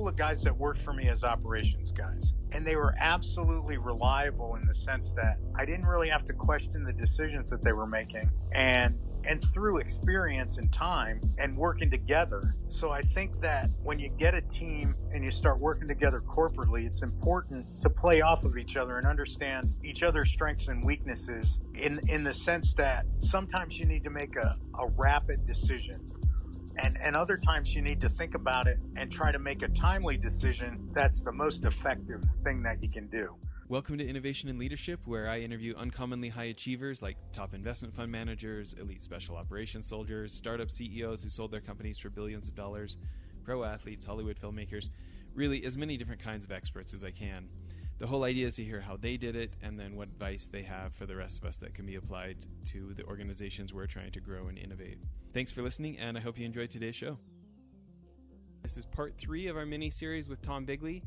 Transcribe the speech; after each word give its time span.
couple 0.00 0.08
of 0.08 0.16
guys 0.16 0.42
that 0.42 0.56
worked 0.56 0.80
for 0.80 0.94
me 0.94 1.08
as 1.08 1.24
operations 1.24 1.92
guys, 1.92 2.32
and 2.52 2.66
they 2.66 2.74
were 2.74 2.94
absolutely 2.98 3.76
reliable 3.76 4.56
in 4.56 4.66
the 4.66 4.72
sense 4.72 5.12
that 5.12 5.36
I 5.54 5.66
didn't 5.66 5.84
really 5.84 6.08
have 6.08 6.24
to 6.24 6.32
question 6.32 6.84
the 6.84 6.92
decisions 6.94 7.50
that 7.50 7.60
they 7.60 7.74
were 7.74 7.86
making. 7.86 8.30
And 8.54 8.98
and 9.26 9.44
through 9.52 9.76
experience 9.76 10.56
and 10.56 10.72
time 10.72 11.20
and 11.36 11.54
working 11.54 11.90
together. 11.90 12.54
So 12.68 12.90
I 12.90 13.02
think 13.02 13.38
that 13.42 13.68
when 13.82 13.98
you 13.98 14.08
get 14.08 14.34
a 14.34 14.40
team 14.40 14.94
and 15.12 15.22
you 15.22 15.30
start 15.30 15.60
working 15.60 15.86
together 15.86 16.22
corporately, 16.22 16.86
it's 16.86 17.02
important 17.02 17.66
to 17.82 17.90
play 17.90 18.22
off 18.22 18.44
of 18.44 18.56
each 18.56 18.78
other 18.78 18.96
and 18.96 19.06
understand 19.06 19.68
each 19.84 20.02
other's 20.02 20.30
strengths 20.30 20.68
and 20.68 20.82
weaknesses 20.82 21.60
in, 21.74 22.00
in 22.08 22.24
the 22.24 22.32
sense 22.32 22.72
that 22.72 23.04
sometimes 23.18 23.78
you 23.78 23.84
need 23.84 24.04
to 24.04 24.10
make 24.10 24.36
a, 24.36 24.56
a 24.78 24.88
rapid 24.96 25.44
decision. 25.44 26.00
And, 26.82 26.98
and 27.02 27.14
other 27.14 27.36
times 27.36 27.74
you 27.74 27.82
need 27.82 28.00
to 28.00 28.08
think 28.08 28.34
about 28.34 28.66
it 28.66 28.78
and 28.96 29.12
try 29.12 29.30
to 29.32 29.38
make 29.38 29.62
a 29.62 29.68
timely 29.68 30.16
decision 30.16 30.88
that's 30.94 31.22
the 31.22 31.32
most 31.32 31.66
effective 31.66 32.22
thing 32.42 32.62
that 32.62 32.82
you 32.82 32.88
can 32.88 33.06
do. 33.08 33.34
Welcome 33.68 33.98
to 33.98 34.08
Innovation 34.08 34.48
and 34.48 34.58
Leadership, 34.58 34.98
where 35.04 35.28
I 35.28 35.40
interview 35.40 35.74
uncommonly 35.76 36.30
high 36.30 36.44
achievers 36.44 37.02
like 37.02 37.18
top 37.32 37.52
investment 37.52 37.94
fund 37.94 38.10
managers, 38.10 38.74
elite 38.80 39.02
special 39.02 39.36
operations 39.36 39.86
soldiers, 39.86 40.32
startup 40.32 40.70
CEOs 40.70 41.22
who 41.22 41.28
sold 41.28 41.50
their 41.50 41.60
companies 41.60 41.98
for 41.98 42.08
billions 42.08 42.48
of 42.48 42.54
dollars, 42.54 42.96
pro 43.44 43.62
athletes, 43.62 44.06
Hollywood 44.06 44.40
filmmakers, 44.40 44.88
really 45.34 45.64
as 45.66 45.76
many 45.76 45.98
different 45.98 46.22
kinds 46.22 46.46
of 46.46 46.50
experts 46.50 46.94
as 46.94 47.04
I 47.04 47.10
can. 47.10 47.46
The 48.00 48.06
whole 48.06 48.24
idea 48.24 48.46
is 48.46 48.56
to 48.56 48.64
hear 48.64 48.80
how 48.80 48.96
they 48.96 49.16
did 49.16 49.36
it 49.36 49.52
and 49.62 49.78
then 49.78 49.94
what 49.94 50.08
advice 50.08 50.48
they 50.50 50.62
have 50.62 50.94
for 50.94 51.06
the 51.06 51.14
rest 51.14 51.38
of 51.38 51.44
us 51.44 51.58
that 51.58 51.74
can 51.74 51.86
be 51.86 51.94
applied 51.94 52.38
to 52.70 52.92
the 52.94 53.04
organizations 53.04 53.72
we're 53.72 53.86
trying 53.86 54.10
to 54.12 54.20
grow 54.20 54.48
and 54.48 54.58
innovate. 54.58 54.98
Thanks 55.32 55.52
for 55.52 55.62
listening, 55.62 55.98
and 55.98 56.16
I 56.16 56.20
hope 56.20 56.38
you 56.38 56.46
enjoyed 56.46 56.70
today's 56.70 56.96
show. 56.96 57.18
This 58.62 58.76
is 58.76 58.86
part 58.86 59.14
three 59.16 59.46
of 59.46 59.56
our 59.56 59.66
mini 59.66 59.90
series 59.90 60.28
with 60.28 60.42
Tom 60.42 60.64
Bigley, 60.64 61.02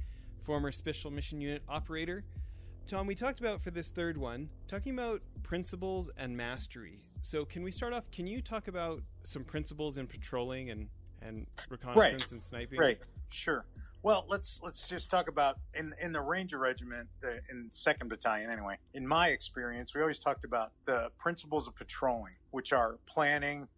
former 0.46 0.72
Special 0.72 1.12
Mission 1.12 1.42
Unit 1.42 1.64
operator 1.68 2.24
Tom, 2.86 3.08
we 3.08 3.16
talked 3.16 3.40
about 3.40 3.62
for 3.62 3.72
this 3.72 3.88
third 3.88 4.18
one, 4.18 4.50
talking 4.68 4.94
about 4.94 5.22
principles 5.42 6.10
and 6.18 6.36
mastery. 6.36 7.00
So, 7.22 7.46
can 7.46 7.64
we 7.64 7.72
start 7.72 7.94
off? 7.94 8.12
Can 8.12 8.28
you 8.28 8.42
talk 8.42 8.68
about 8.68 9.02
some 9.24 9.44
principles 9.46 9.98
in 9.98 10.08
patrolling 10.08 10.70
and 10.70 10.90
and 11.22 11.48
reconnaissance 11.70 12.24
right. 12.24 12.32
and 12.34 12.44
sniping? 12.44 12.80
Right. 12.80 13.00
Sure. 13.32 13.66
Well, 14.04 14.26
let's 14.28 14.60
let's 14.62 14.86
just 14.90 15.10
talk 15.10 15.30
about 15.30 15.60
in 15.74 15.96
in 15.98 16.12
the 16.12 16.20
Ranger 16.20 16.58
Regiment, 16.58 17.08
the, 17.22 17.40
in 17.50 17.70
Second 17.72 18.10
Battalion. 18.10 18.52
Anyway, 18.52 18.78
in 18.94 19.08
my 19.08 19.30
experience, 19.30 19.96
we 19.96 20.02
always 20.02 20.20
talked 20.20 20.44
about 20.44 20.74
the 20.84 21.10
principles 21.18 21.70
of 21.70 21.76
patrolling, 21.78 22.36
which 22.52 22.74
are 22.74 23.00
planning, 23.06 23.70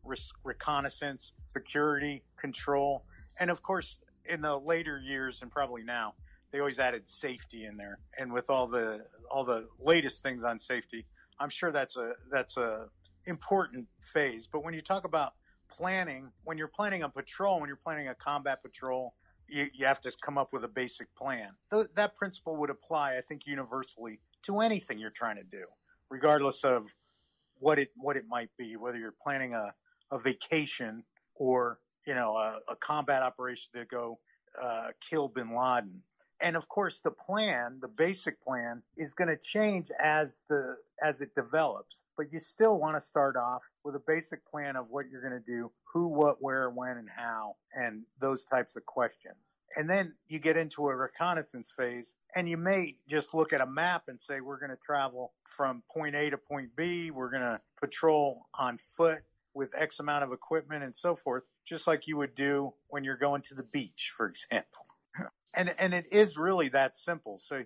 reconnaissance, 0.44 1.34
security, 1.54 2.24
control, 2.38 3.06
and 3.40 3.52
of 3.52 3.62
course, 3.62 4.00
in 4.28 4.42
the 4.42 4.58
later 4.58 4.98
years 4.98 5.44
and 5.44 5.52
probably 5.52 5.84
now, 5.84 6.16
they 6.50 6.60
always 6.60 6.80
added 6.80 7.08
safety 7.08 7.64
in 7.64 7.78
there. 7.78 8.00
And 8.18 8.34
with 8.34 8.50
all 8.50 8.66
the 8.66 9.06
all 9.30 9.46
the 9.46 9.68
latest 9.80 10.24
things 10.24 10.44
on 10.44 10.58
safety, 10.58 11.06
I'm 11.40 11.50
sure 11.50 11.72
that's 11.72 11.98
a 11.98 12.14
that's 12.32 12.58
a 12.58 12.88
important 13.28 13.90
phase. 14.02 14.48
But 14.52 14.64
when 14.64 14.74
you 14.74 14.82
talk 14.82 15.04
about 15.04 15.34
planning, 15.70 16.32
when 16.44 16.58
you're 16.58 16.68
planning 16.68 17.04
a 17.04 17.10
patrol, 17.10 17.60
when 17.60 17.68
you're 17.68 17.78
planning 17.78 18.08
a 18.08 18.16
combat 18.16 18.64
patrol, 18.64 19.14
you, 19.48 19.68
you 19.74 19.86
have 19.86 20.02
to 20.02 20.12
come 20.22 20.38
up 20.38 20.54
with 20.54 20.64
a 20.64 20.68
basic 20.68 21.14
plan. 21.16 21.52
Th- 21.72 21.88
that 21.96 22.16
principle 22.16 22.56
would 22.58 22.70
apply, 22.70 23.16
I 23.16 23.22
think, 23.22 23.46
universally 23.46 24.20
to 24.44 24.60
anything 24.60 25.00
you're 25.00 25.10
trying 25.10 25.38
to 25.38 25.44
do, 25.44 25.66
regardless 26.10 26.64
of 26.64 26.88
what 27.60 27.80
it 27.80 27.92
what 27.96 28.18
it 28.18 28.26
might 28.28 28.50
be. 28.58 28.76
Whether 28.76 28.98
you're 28.98 29.16
planning 29.24 29.54
a, 29.54 29.74
a 30.12 30.20
vacation 30.20 31.04
or 31.36 31.80
you 32.06 32.16
know 32.16 32.36
a, 32.36 32.60
a 32.70 32.76
combat 32.76 33.24
operation 33.24 33.72
to 33.76 33.86
go 33.86 34.20
uh, 34.62 34.90
kill 35.08 35.28
Bin 35.28 35.56
Laden, 35.56 36.02
and 36.40 36.56
of 36.56 36.68
course 36.68 37.00
the 37.00 37.12
plan 37.12 37.80
the 37.82 37.88
basic 37.88 38.44
plan 38.44 38.84
is 38.98 39.14
going 39.14 39.30
to 39.30 39.38
change 39.38 39.88
as 40.02 40.44
the 40.50 40.78
as 41.02 41.22
it 41.22 41.34
develops 41.36 42.02
but 42.18 42.32
you 42.32 42.40
still 42.40 42.80
want 42.80 42.96
to 42.96 43.02
start 43.02 43.36
off 43.36 43.64
with 43.84 43.96
a 43.96 44.02
basic 44.06 44.46
plan 44.50 44.76
of 44.76 44.88
what 44.90 45.06
you're 45.10 45.22
going 45.22 45.42
to 45.42 45.46
do 45.46 45.72
who 45.96 46.08
what 46.08 46.42
where 46.42 46.70
when 46.70 46.98
and 46.98 47.10
how 47.16 47.56
and 47.74 48.04
those 48.20 48.44
types 48.44 48.76
of 48.76 48.86
questions. 48.86 49.56
And 49.78 49.90
then 49.90 50.16
you 50.28 50.40
get 50.40 50.58
into 50.58 50.88
a 50.90 50.96
reconnaissance 50.96 51.72
phase 51.76 52.16
and 52.36 52.50
you 52.50 52.58
may 52.58 52.98
just 53.10 53.34
look 53.34 53.54
at 53.54 53.62
a 53.62 53.66
map 53.66 54.04
and 54.08 54.22
say 54.22 54.42
we're 54.42 54.60
going 54.60 54.72
to 54.72 54.78
travel 54.78 55.34
from 55.46 55.84
point 55.92 56.16
a 56.16 56.30
to 56.30 56.38
point 56.38 56.76
b. 56.76 57.12
We're 57.12 57.30
going 57.30 57.44
to 57.44 57.62
patrol 57.80 58.48
on 58.58 58.78
foot 58.78 59.20
with 59.54 59.70
x 59.74 60.00
amount 60.00 60.26
of 60.26 60.34
equipment 60.34 60.84
and 60.84 60.96
so 60.96 61.16
forth 61.16 61.44
just 61.66 61.88
like 61.88 62.08
you 62.08 62.18
would 62.18 62.36
do 62.36 62.74
when 62.90 63.06
you're 63.06 63.16
going 63.16 63.42
to 63.44 63.56
the 63.56 63.66
beach 63.72 64.12
for 64.16 64.28
example. 64.28 64.86
And 65.56 65.74
and 65.80 65.94
it 65.94 66.08
is 66.12 66.38
really 66.38 66.68
that 66.70 66.96
simple. 66.98 67.38
So, 67.38 67.64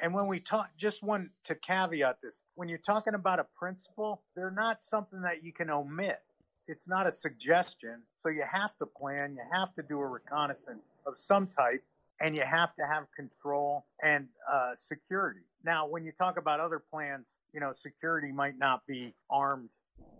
and 0.00 0.12
when 0.12 0.26
we 0.26 0.38
talk, 0.38 0.70
just 0.76 1.02
one 1.02 1.30
to 1.44 1.54
caveat 1.54 2.18
this, 2.22 2.42
when 2.54 2.68
you're 2.68 2.78
talking 2.78 3.14
about 3.14 3.38
a 3.38 3.46
principle, 3.56 4.22
they're 4.34 4.50
not 4.50 4.82
something 4.82 5.22
that 5.22 5.44
you 5.44 5.52
can 5.52 5.70
omit. 5.70 6.18
It's 6.66 6.88
not 6.88 7.06
a 7.06 7.12
suggestion. 7.12 8.02
So 8.18 8.28
you 8.28 8.44
have 8.50 8.76
to 8.78 8.86
plan. 8.86 9.36
You 9.36 9.42
have 9.52 9.74
to 9.74 9.82
do 9.82 10.00
a 10.00 10.06
reconnaissance 10.06 10.90
of 11.06 11.14
some 11.18 11.46
type, 11.46 11.84
and 12.20 12.34
you 12.34 12.42
have 12.42 12.74
to 12.76 12.82
have 12.90 13.04
control 13.14 13.84
and 14.02 14.28
uh, 14.52 14.72
security. 14.76 15.40
Now, 15.64 15.86
when 15.86 16.04
you 16.04 16.12
talk 16.12 16.38
about 16.38 16.60
other 16.60 16.82
plans, 16.92 17.36
you 17.52 17.60
know, 17.60 17.72
security 17.72 18.32
might 18.32 18.58
not 18.58 18.86
be 18.86 19.14
armed 19.30 19.70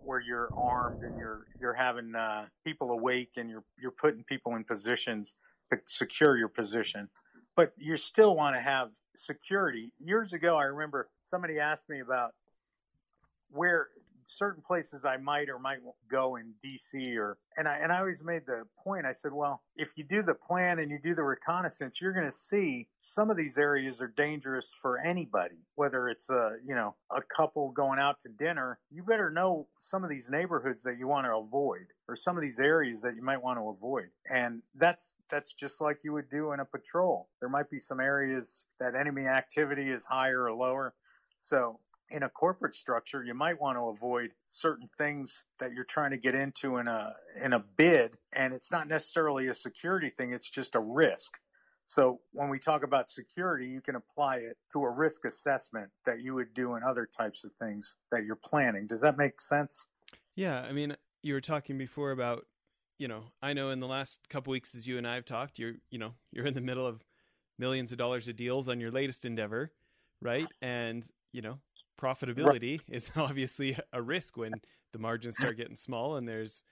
where 0.04 0.20
you're 0.20 0.50
armed 0.56 1.02
and 1.02 1.18
you're 1.18 1.46
you're 1.60 1.74
having 1.74 2.14
uh, 2.14 2.46
people 2.64 2.90
awake 2.90 3.30
and 3.36 3.48
you're 3.48 3.64
you're 3.80 3.90
putting 3.90 4.22
people 4.22 4.54
in 4.54 4.62
positions 4.62 5.34
to 5.72 5.78
secure 5.86 6.36
your 6.36 6.48
position, 6.48 7.08
but 7.56 7.72
you 7.76 7.96
still 7.96 8.36
want 8.36 8.54
to 8.54 8.60
have 8.60 8.90
security. 9.14 9.92
Years 9.98 10.32
ago, 10.32 10.56
I 10.56 10.64
remember 10.64 11.08
somebody 11.22 11.58
asked 11.58 11.88
me 11.88 12.00
about 12.00 12.34
where 13.50 13.88
certain 14.26 14.62
places 14.62 15.04
I 15.04 15.16
might 15.16 15.48
or 15.48 15.58
might 15.58 15.78
go 16.10 16.36
in 16.36 16.54
DC 16.64 17.16
or 17.16 17.38
and 17.56 17.68
I 17.68 17.76
and 17.76 17.92
I 17.92 18.00
always 18.00 18.22
made 18.24 18.42
the 18.46 18.64
point 18.82 19.06
I 19.06 19.12
said 19.12 19.32
well 19.32 19.62
if 19.76 19.90
you 19.96 20.04
do 20.04 20.22
the 20.22 20.34
plan 20.34 20.78
and 20.78 20.90
you 20.90 20.98
do 21.02 21.14
the 21.14 21.22
reconnaissance 21.22 21.96
you're 22.00 22.12
going 22.12 22.26
to 22.26 22.32
see 22.32 22.88
some 23.00 23.30
of 23.30 23.36
these 23.36 23.58
areas 23.58 24.00
are 24.00 24.12
dangerous 24.14 24.72
for 24.80 24.98
anybody 24.98 25.66
whether 25.74 26.08
it's 26.08 26.30
a 26.30 26.56
you 26.64 26.74
know 26.74 26.96
a 27.14 27.22
couple 27.22 27.70
going 27.70 27.98
out 27.98 28.20
to 28.20 28.28
dinner. 28.28 28.78
You 28.90 29.02
better 29.02 29.30
know 29.30 29.68
some 29.78 30.04
of 30.04 30.10
these 30.10 30.28
neighborhoods 30.30 30.82
that 30.82 30.98
you 30.98 31.06
want 31.06 31.26
to 31.26 31.36
avoid 31.36 31.86
or 32.08 32.16
some 32.16 32.36
of 32.36 32.42
these 32.42 32.58
areas 32.58 33.02
that 33.02 33.14
you 33.16 33.22
might 33.22 33.42
want 33.42 33.58
to 33.58 33.68
avoid. 33.68 34.08
And 34.28 34.62
that's 34.74 35.14
that's 35.30 35.52
just 35.52 35.80
like 35.80 35.98
you 36.02 36.12
would 36.12 36.30
do 36.30 36.52
in 36.52 36.60
a 36.60 36.64
patrol. 36.64 37.28
There 37.40 37.48
might 37.48 37.70
be 37.70 37.80
some 37.80 38.00
areas 38.00 38.66
that 38.80 38.94
enemy 38.94 39.26
activity 39.26 39.90
is 39.90 40.06
higher 40.06 40.44
or 40.44 40.54
lower. 40.54 40.94
So 41.38 41.80
in 42.10 42.22
a 42.22 42.28
corporate 42.28 42.74
structure, 42.74 43.24
you 43.24 43.34
might 43.34 43.60
want 43.60 43.78
to 43.78 43.88
avoid 43.88 44.30
certain 44.46 44.88
things 44.96 45.44
that 45.58 45.72
you're 45.72 45.84
trying 45.84 46.10
to 46.10 46.16
get 46.16 46.34
into 46.34 46.76
in 46.76 46.86
a 46.86 47.14
in 47.42 47.52
a 47.52 47.58
bid, 47.60 48.18
and 48.32 48.52
it's 48.52 48.70
not 48.70 48.88
necessarily 48.88 49.46
a 49.46 49.54
security 49.54 50.10
thing; 50.10 50.32
it's 50.32 50.50
just 50.50 50.74
a 50.74 50.80
risk. 50.80 51.38
So 51.86 52.20
when 52.32 52.48
we 52.48 52.58
talk 52.58 52.82
about 52.82 53.10
security, 53.10 53.68
you 53.68 53.80
can 53.80 53.94
apply 53.94 54.36
it 54.36 54.56
to 54.72 54.82
a 54.82 54.90
risk 54.90 55.24
assessment 55.24 55.90
that 56.06 56.22
you 56.22 56.34
would 56.34 56.54
do 56.54 56.74
in 56.76 56.82
other 56.82 57.06
types 57.06 57.44
of 57.44 57.52
things 57.60 57.96
that 58.10 58.24
you're 58.24 58.36
planning. 58.36 58.86
Does 58.86 59.02
that 59.02 59.18
make 59.18 59.40
sense? 59.40 59.86
Yeah, 60.34 60.60
I 60.60 60.72
mean, 60.72 60.96
you 61.22 61.34
were 61.34 61.40
talking 61.40 61.76
before 61.76 62.10
about, 62.10 62.46
you 62.98 63.06
know, 63.06 63.24
I 63.42 63.52
know 63.52 63.70
in 63.70 63.80
the 63.80 63.86
last 63.86 64.18
couple 64.30 64.50
weeks 64.52 64.74
as 64.74 64.86
you 64.86 64.96
and 64.96 65.06
I 65.06 65.14
have 65.14 65.26
talked, 65.26 65.58
you're, 65.58 65.74
you 65.90 65.98
know, 65.98 66.14
you're 66.32 66.46
in 66.46 66.54
the 66.54 66.60
middle 66.60 66.86
of 66.86 67.04
millions 67.58 67.92
of 67.92 67.98
dollars 67.98 68.28
of 68.28 68.36
deals 68.36 68.68
on 68.68 68.80
your 68.80 68.90
latest 68.90 69.24
endeavor, 69.24 69.70
right? 70.22 70.48
And, 70.62 71.04
you 71.32 71.42
know, 71.42 71.58
profitability 72.00 72.78
right. 72.78 72.82
is 72.88 73.10
obviously 73.16 73.76
a 73.92 74.02
risk 74.02 74.36
when 74.36 74.52
the 74.92 74.98
margins 74.98 75.36
start 75.36 75.56
getting 75.56 75.76
small 75.76 76.16
and 76.16 76.28
there's 76.28 76.62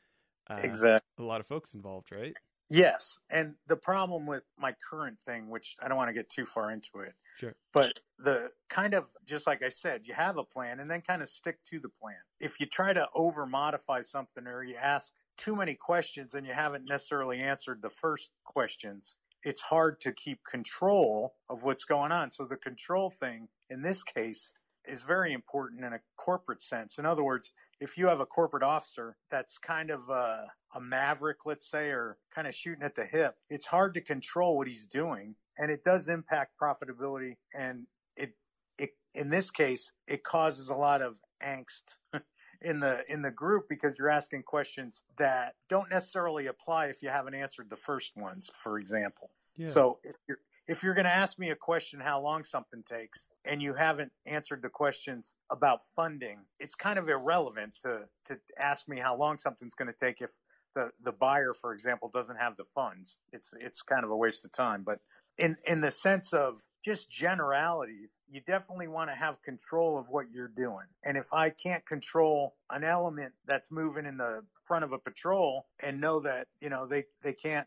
uh, 0.51 0.61
exactly. 0.63 1.25
a 1.25 1.27
lot 1.27 1.41
of 1.41 1.47
folks 1.47 1.75
involved, 1.75 2.11
right? 2.13 2.35
Yes. 2.69 3.19
And 3.29 3.57
the 3.67 3.77
problem 3.77 4.25
with 4.27 4.45
my 4.59 4.75
current 4.89 5.19
thing, 5.27 5.51
which 5.51 5.77
I 5.83 5.89
don't 5.89 5.97
want 5.97 6.09
to 6.09 6.15
get 6.15 6.31
too 6.31 6.47
far 6.47 6.71
into 6.71 7.01
it, 7.01 7.13
sure. 7.39 7.55
but 7.73 8.01
the 8.19 8.51
kind 8.71 8.95
of, 8.95 9.11
just 9.27 9.47
like 9.47 9.63
I 9.63 9.69
said, 9.69 10.07
you 10.07 10.15
have 10.15 10.39
a 10.39 10.45
plan 10.45 10.81
and 10.81 10.91
then 10.91 11.03
kind 11.03 11.21
of 11.21 11.29
stick 11.29 11.63
to 11.65 11.79
the 11.79 11.91
plan. 11.91 12.17
If 12.41 12.61
you 12.61 12.67
try 12.67 12.95
to 12.95 13.09
over 13.15 13.45
modify 13.47 14.01
something 14.01 14.47
or 14.47 14.63
you 14.65 14.77
ask 14.77 15.13
too 15.37 15.55
many 15.55 15.75
questions 15.75 16.33
and 16.35 16.47
you 16.47 16.55
haven't 16.55 16.89
necessarily 16.89 17.41
answered 17.41 17.83
the 17.83 17.91
first 17.91 18.31
questions, 18.45 19.17
it's 19.43 19.63
hard 19.63 20.01
to 20.01 20.13
keep 20.13 20.39
control 20.45 21.35
of 21.51 21.65
what's 21.65 21.85
going 21.85 22.13
on. 22.13 22.31
So 22.31 22.45
the 22.47 22.57
control 22.57 23.11
thing 23.11 23.49
in 23.69 23.83
this 23.83 24.03
case 24.03 24.53
is 24.87 25.03
very 25.03 25.33
important 25.33 25.85
in 25.85 25.93
a 25.93 26.01
corporate 26.17 26.61
sense. 26.61 26.99
In 26.99 27.07
other 27.07 27.23
words, 27.23 27.51
if 27.81 27.99
you 27.99 28.09
have 28.09 28.21
a 28.21 28.27
corporate 28.27 28.63
officer 28.63 29.17
that's 29.31 29.59
kind 29.59 29.91
of 29.91 30.09
a, 30.09 30.53
a, 30.75 30.81
maverick, 30.81 31.39
let's 31.45 31.69
say, 31.69 31.89
or 31.89 32.19
kind 32.35 32.47
of 32.47 32.55
shooting 32.55 32.83
at 32.83 32.95
the 32.95 33.05
hip, 33.05 33.37
it's 33.51 33.67
hard 33.67 33.95
to 33.95 34.01
control 34.01 34.57
what 34.57 34.69
he's 34.69 34.87
doing, 34.87 35.35
and 35.59 35.71
it 35.71 35.85
does 35.85 36.09
impact 36.09 36.53
profitability. 36.61 37.37
And 37.55 37.87
it, 38.17 38.35
it 38.79 38.91
in 39.15 39.31
this 39.31 39.51
case, 39.51 39.93
it 40.07 40.23
causes 40.23 40.69
a 40.69 40.77
lot 40.77 41.03
of 41.03 41.17
angst 41.45 41.97
in 42.61 42.81
the 42.81 43.05
in 43.09 43.23
the 43.23 43.31
group 43.31 43.65
because 43.69 43.99
you're 43.99 44.11
asking 44.11 44.45
questions 44.45 45.03
that 45.19 45.55
don't 45.69 45.91
necessarily 45.91 46.47
apply 46.47 46.87
if 46.87 47.03
you 47.03 47.09
haven't 47.09 47.35
answered 47.35 47.69
the 47.69 47.77
first 47.77 48.17
ones, 48.17 48.51
for 48.55 48.79
example. 48.79 49.31
Yeah. 49.57 49.67
So 49.67 49.99
if 50.05 50.17
you're 50.29 50.39
if 50.69 50.83
you're 50.83 50.95
going 50.95 51.07
to 51.07 51.11
ask 51.11 51.39
me 51.39 51.51
a 51.51 51.57
question 51.57 52.01
how 52.01 52.21
long 52.21 52.45
something 52.45 52.83
takes 52.89 53.29
and 53.45 53.61
you 53.61 53.75
haven't 53.75 54.13
answered 54.27 54.63
the 54.63 54.69
questions 54.69 55.35
about 55.51 55.81
funding, 55.97 56.45
it's 56.61 56.75
kind 56.75 56.99
of 56.99 57.09
irrelevant 57.09 57.75
to 57.83 58.05
to 58.27 58.39
ask 58.59 58.89
me 58.89 58.99
how 58.99 59.17
long 59.17 59.39
something's 59.39 59.75
going 59.75 59.93
to 59.93 59.99
take 59.99 60.21
if 60.21 60.31
the 60.75 60.91
the 61.03 61.13
buyer, 61.13 61.53
for 61.53 61.73
example, 61.73 62.11
doesn't 62.13 62.37
have 62.37 62.57
the 62.57 62.65
funds. 62.65 63.19
It's 63.33 63.51
it's 63.61 63.83
kind 63.83 64.05
of 64.05 64.11
a 64.11 64.17
waste 64.17 64.45
of 64.45 64.53
time. 64.53 64.85
But 64.85 65.01
in 65.37 65.57
in 65.67 65.81
the 65.81 65.91
sense 65.91 66.33
of 66.33 66.63
just 66.85 67.11
generalities, 67.11 68.19
you 68.29 68.41
definitely 68.41 68.89
want 68.89 69.11
to 69.11 69.17
have 69.17 69.43
control 69.43 69.99
of 69.99 70.09
what 70.09 70.27
you're 70.33 70.49
doing. 70.49 70.87
And 71.05 71.17
if 71.17 71.33
I 71.33 71.51
can't 71.51 71.87
control 71.87 72.55
an 72.71 72.85
element 72.85 73.35
that's 73.47 73.71
moving 73.71 74.07
in 74.07 74.17
the 74.17 74.43
front 74.67 74.85
of 74.85 74.93
a 74.93 74.99
patrol 74.99 75.67
and 75.83 76.01
know 76.01 76.21
that, 76.21 76.49
you 76.61 76.71
know, 76.71 76.87
they, 76.87 77.05
they 77.23 77.33
can't 77.33 77.67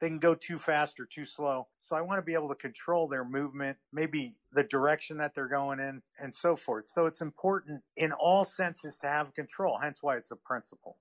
they 0.00 0.08
can 0.08 0.18
go 0.18 0.34
too 0.34 0.58
fast 0.58 1.00
or 1.00 1.06
too 1.06 1.24
slow. 1.24 1.68
So 1.80 1.96
I 1.96 2.00
want 2.00 2.18
to 2.18 2.22
be 2.22 2.34
able 2.34 2.48
to 2.48 2.54
control 2.54 3.08
their 3.08 3.24
movement, 3.24 3.78
maybe 3.92 4.34
the 4.52 4.62
direction 4.62 5.16
that 5.18 5.34
they're 5.34 5.48
going 5.48 5.80
in, 5.80 6.02
and 6.18 6.34
so 6.34 6.56
forth. 6.56 6.88
So 6.88 7.06
it's 7.06 7.20
important 7.20 7.82
in 7.96 8.12
all 8.12 8.44
senses 8.44 8.98
to 8.98 9.06
have 9.06 9.34
control, 9.34 9.78
hence 9.78 9.98
why 10.02 10.16
it's 10.16 10.30
a 10.30 10.36
principle. 10.36 10.96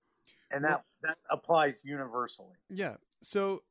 And 0.52 0.64
that, 0.64 0.84
that 1.02 1.18
applies 1.30 1.82
universally. 1.84 2.54
Yeah. 2.70 2.96
So, 3.22 3.64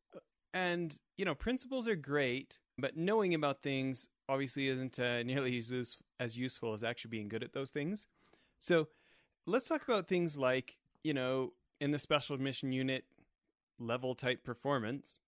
and, 0.52 0.98
you 1.16 1.24
know, 1.24 1.34
principles 1.34 1.88
are 1.88 1.96
great 1.96 2.58
but 2.78 2.96
knowing 2.96 3.34
about 3.34 3.62
things 3.62 4.08
obviously 4.28 4.68
isn't 4.68 4.98
uh, 4.98 5.22
nearly 5.22 5.58
as, 5.58 5.96
as 6.18 6.36
useful 6.36 6.74
as 6.74 6.82
actually 6.82 7.10
being 7.10 7.28
good 7.28 7.42
at 7.42 7.52
those 7.52 7.70
things. 7.70 8.06
So 8.58 8.88
let's 9.46 9.68
talk 9.68 9.84
about 9.84 10.08
things 10.08 10.36
like, 10.36 10.76
you 11.02 11.14
know, 11.14 11.52
in 11.80 11.90
the 11.90 11.98
special 11.98 12.38
mission 12.38 12.72
unit 12.72 13.04
level 13.78 14.14
type 14.14 14.44
performance. 14.44 15.20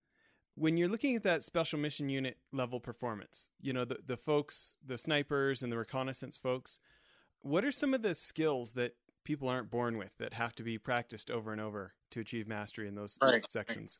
When 0.55 0.77
you're 0.77 0.89
looking 0.89 1.15
at 1.15 1.23
that 1.23 1.43
special 1.43 1.77
mission 1.77 2.09
unit 2.09 2.37
level 2.51 2.79
performance, 2.79 3.49
you 3.61 3.73
know, 3.73 3.85
the, 3.85 3.97
the 4.05 4.17
folks, 4.17 4.77
the 4.85 4.97
snipers 4.97 5.61
and 5.61 5.71
the 5.71 5.77
reconnaissance 5.77 6.37
folks, 6.37 6.79
what 7.41 7.63
are 7.63 7.71
some 7.71 7.93
of 7.93 8.01
the 8.01 8.15
skills 8.15 8.71
that 8.73 8.95
people 9.23 9.47
aren't 9.47 9.69
born 9.69 9.97
with 9.97 10.11
that 10.17 10.33
have 10.33 10.55
to 10.55 10.63
be 10.63 10.77
practiced 10.77 11.29
over 11.29 11.51
and 11.51 11.61
over 11.61 11.93
to 12.09 12.19
achieve 12.19 12.47
mastery 12.47 12.87
in 12.87 12.95
those 12.95 13.17
right. 13.21 13.47
sections? 13.47 13.99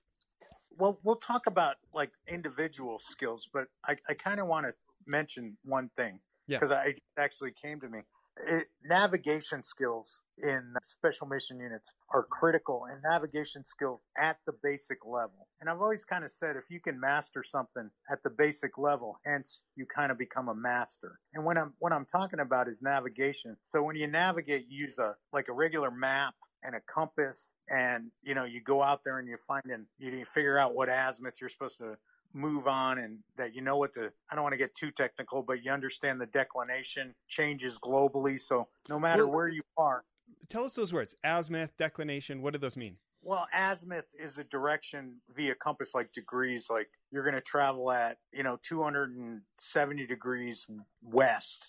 well, 0.77 0.99
we'll 1.03 1.15
talk 1.15 1.47
about 1.47 1.75
like 1.93 2.11
individual 2.27 2.99
skills, 2.99 3.49
but 3.51 3.67
I, 3.85 3.97
I 4.07 4.13
kind 4.13 4.39
of 4.39 4.47
want 4.47 4.65
to 4.65 4.73
mention 5.05 5.57
one 5.63 5.89
thing 5.95 6.19
because 6.47 6.71
yeah. 6.71 6.77
I 6.77 6.95
actually 7.17 7.51
came 7.51 7.79
to 7.81 7.89
me. 7.89 8.01
It, 8.45 8.67
navigation 8.83 9.63
skills 9.63 10.23
in 10.43 10.73
special 10.83 11.27
mission 11.27 11.59
units 11.59 11.93
are 12.13 12.23
critical 12.23 12.85
and 12.89 13.01
navigation 13.03 13.63
skills 13.63 14.01
at 14.17 14.37
the 14.45 14.53
basic 14.63 14.99
level. 15.05 15.47
And 15.59 15.69
I've 15.69 15.81
always 15.81 16.05
kind 16.05 16.23
of 16.23 16.31
said 16.31 16.55
if 16.55 16.69
you 16.69 16.79
can 16.79 16.99
master 16.99 17.41
something 17.43 17.89
at 18.11 18.23
the 18.23 18.29
basic 18.29 18.77
level, 18.77 19.19
hence 19.25 19.61
you 19.75 19.85
kind 19.85 20.11
of 20.11 20.17
become 20.17 20.49
a 20.49 20.55
master. 20.55 21.19
And 21.33 21.45
when 21.45 21.57
I'm 21.57 21.73
what 21.79 21.93
I'm 21.93 22.05
talking 22.05 22.39
about 22.39 22.67
is 22.67 22.81
navigation. 22.81 23.57
So 23.71 23.83
when 23.83 23.95
you 23.95 24.07
navigate, 24.07 24.67
you 24.69 24.85
use 24.85 24.99
a 24.99 25.15
like 25.33 25.47
a 25.49 25.53
regular 25.53 25.91
map 25.91 26.35
and 26.63 26.75
a 26.75 26.79
compass 26.91 27.51
and 27.69 28.11
you 28.23 28.33
know 28.33 28.43
you 28.43 28.61
go 28.61 28.81
out 28.81 29.03
there 29.03 29.19
and 29.19 29.27
you 29.27 29.37
find 29.47 29.63
and 29.65 29.85
you 29.99 30.25
figure 30.25 30.57
out 30.57 30.73
what 30.73 30.89
azimuth 30.89 31.35
you're 31.39 31.49
supposed 31.49 31.77
to 31.77 31.97
move 32.37 32.67
on 32.67 32.99
and 32.99 33.19
that 33.35 33.55
you 33.55 33.61
know 33.61 33.77
what 33.77 33.93
the 33.93 34.13
I 34.31 34.35
don't 34.35 34.43
want 34.43 34.53
to 34.53 34.57
get 34.57 34.75
too 34.75 34.91
technical 34.91 35.41
but 35.41 35.63
you 35.63 35.71
understand 35.71 36.21
the 36.21 36.27
declination 36.27 37.15
changes 37.27 37.79
globally. 37.79 38.39
So 38.39 38.67
no 38.87 38.99
matter 38.99 39.25
well, 39.25 39.35
where 39.35 39.47
you 39.47 39.63
are 39.77 40.03
tell 40.49 40.63
us 40.63 40.73
those 40.73 40.93
words 40.93 41.15
azimuth 41.23 41.75
declination 41.77 42.41
what 42.41 42.53
do 42.53 42.59
those 42.59 42.77
mean? 42.77 42.97
Well 43.23 43.47
azimuth 43.53 44.05
is 44.17 44.37
a 44.37 44.43
direction 44.43 45.15
via 45.35 45.55
compass 45.55 45.95
like 45.95 46.11
degrees 46.13 46.67
like 46.69 46.89
you're 47.11 47.23
going 47.23 47.35
to 47.35 47.41
travel 47.41 47.91
at 47.91 48.17
you 48.31 48.43
know 48.43 48.57
270 48.63 50.05
degrees 50.05 50.67
west 51.01 51.67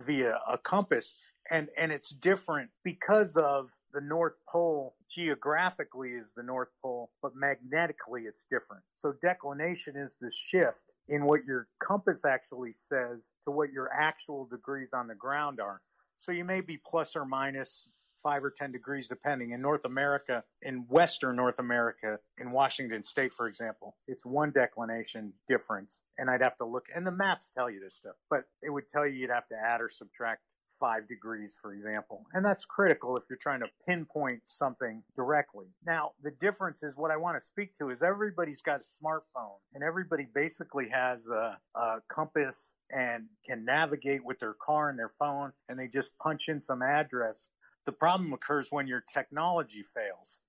via 0.00 0.40
a 0.48 0.58
compass. 0.58 1.14
And 1.50 1.68
and 1.76 1.90
it's 1.90 2.10
different 2.10 2.70
because 2.84 3.36
of 3.36 3.70
the 3.92 4.00
North 4.00 4.38
Pole 4.48 4.94
geographically 5.08 6.10
is 6.10 6.32
the 6.34 6.42
North 6.42 6.70
Pole, 6.82 7.10
but 7.22 7.32
magnetically 7.34 8.22
it's 8.22 8.44
different. 8.50 8.82
So 8.96 9.14
declination 9.22 9.96
is 9.96 10.16
the 10.20 10.30
shift 10.48 10.92
in 11.08 11.24
what 11.24 11.44
your 11.44 11.68
compass 11.82 12.24
actually 12.24 12.72
says 12.72 13.22
to 13.44 13.50
what 13.50 13.72
your 13.72 13.90
actual 13.92 14.46
degrees 14.46 14.88
on 14.92 15.08
the 15.08 15.14
ground 15.14 15.60
are. 15.60 15.80
So 16.16 16.32
you 16.32 16.44
may 16.44 16.60
be 16.60 16.78
plus 16.84 17.16
or 17.16 17.24
minus 17.24 17.88
five 18.22 18.44
or 18.44 18.50
10 18.50 18.72
degrees 18.72 19.08
depending. 19.08 19.50
In 19.50 19.62
North 19.62 19.84
America, 19.84 20.44
in 20.62 20.84
Western 20.88 21.36
North 21.36 21.58
America, 21.58 22.18
in 22.38 22.52
Washington 22.52 23.02
State, 23.02 23.32
for 23.32 23.46
example, 23.48 23.96
it's 24.06 24.24
one 24.26 24.52
declination 24.52 25.32
difference. 25.48 26.02
And 26.18 26.30
I'd 26.30 26.42
have 26.42 26.56
to 26.58 26.66
look, 26.66 26.86
and 26.94 27.06
the 27.06 27.12
maps 27.12 27.50
tell 27.50 27.70
you 27.70 27.80
this 27.80 27.94
stuff, 27.94 28.16
but 28.28 28.44
it 28.62 28.70
would 28.70 28.88
tell 28.92 29.06
you 29.06 29.14
you'd 29.14 29.30
have 29.30 29.48
to 29.48 29.56
add 29.56 29.80
or 29.80 29.88
subtract 29.88 30.42
five 30.80 31.06
degrees, 31.06 31.54
for 31.60 31.72
example. 31.72 32.26
And 32.32 32.44
that's 32.44 32.64
critical 32.64 33.16
if 33.16 33.24
you're 33.28 33.36
trying 33.36 33.60
to 33.60 33.68
pinpoint 33.86 34.42
something 34.46 35.02
directly. 35.14 35.66
Now, 35.86 36.12
the 36.22 36.30
difference 36.30 36.82
is 36.82 36.96
what 36.96 37.10
I 37.10 37.16
want 37.18 37.36
to 37.36 37.44
speak 37.44 37.76
to 37.78 37.90
is 37.90 38.02
everybody's 38.02 38.62
got 38.62 38.80
a 38.80 39.04
smartphone 39.04 39.58
and 39.74 39.84
everybody 39.84 40.26
basically 40.34 40.88
has 40.88 41.20
a, 41.26 41.58
a 41.74 41.98
compass 42.08 42.74
and 42.90 43.26
can 43.46 43.64
navigate 43.64 44.24
with 44.24 44.40
their 44.40 44.54
car 44.54 44.88
and 44.88 44.98
their 44.98 45.10
phone 45.10 45.52
and 45.68 45.78
they 45.78 45.86
just 45.86 46.16
punch 46.18 46.44
in 46.48 46.60
some 46.60 46.82
address. 46.82 47.48
The 47.86 47.92
problem 47.92 48.32
occurs 48.32 48.68
when 48.70 48.86
your 48.86 49.02
technology 49.12 49.82
fails. 49.82 50.40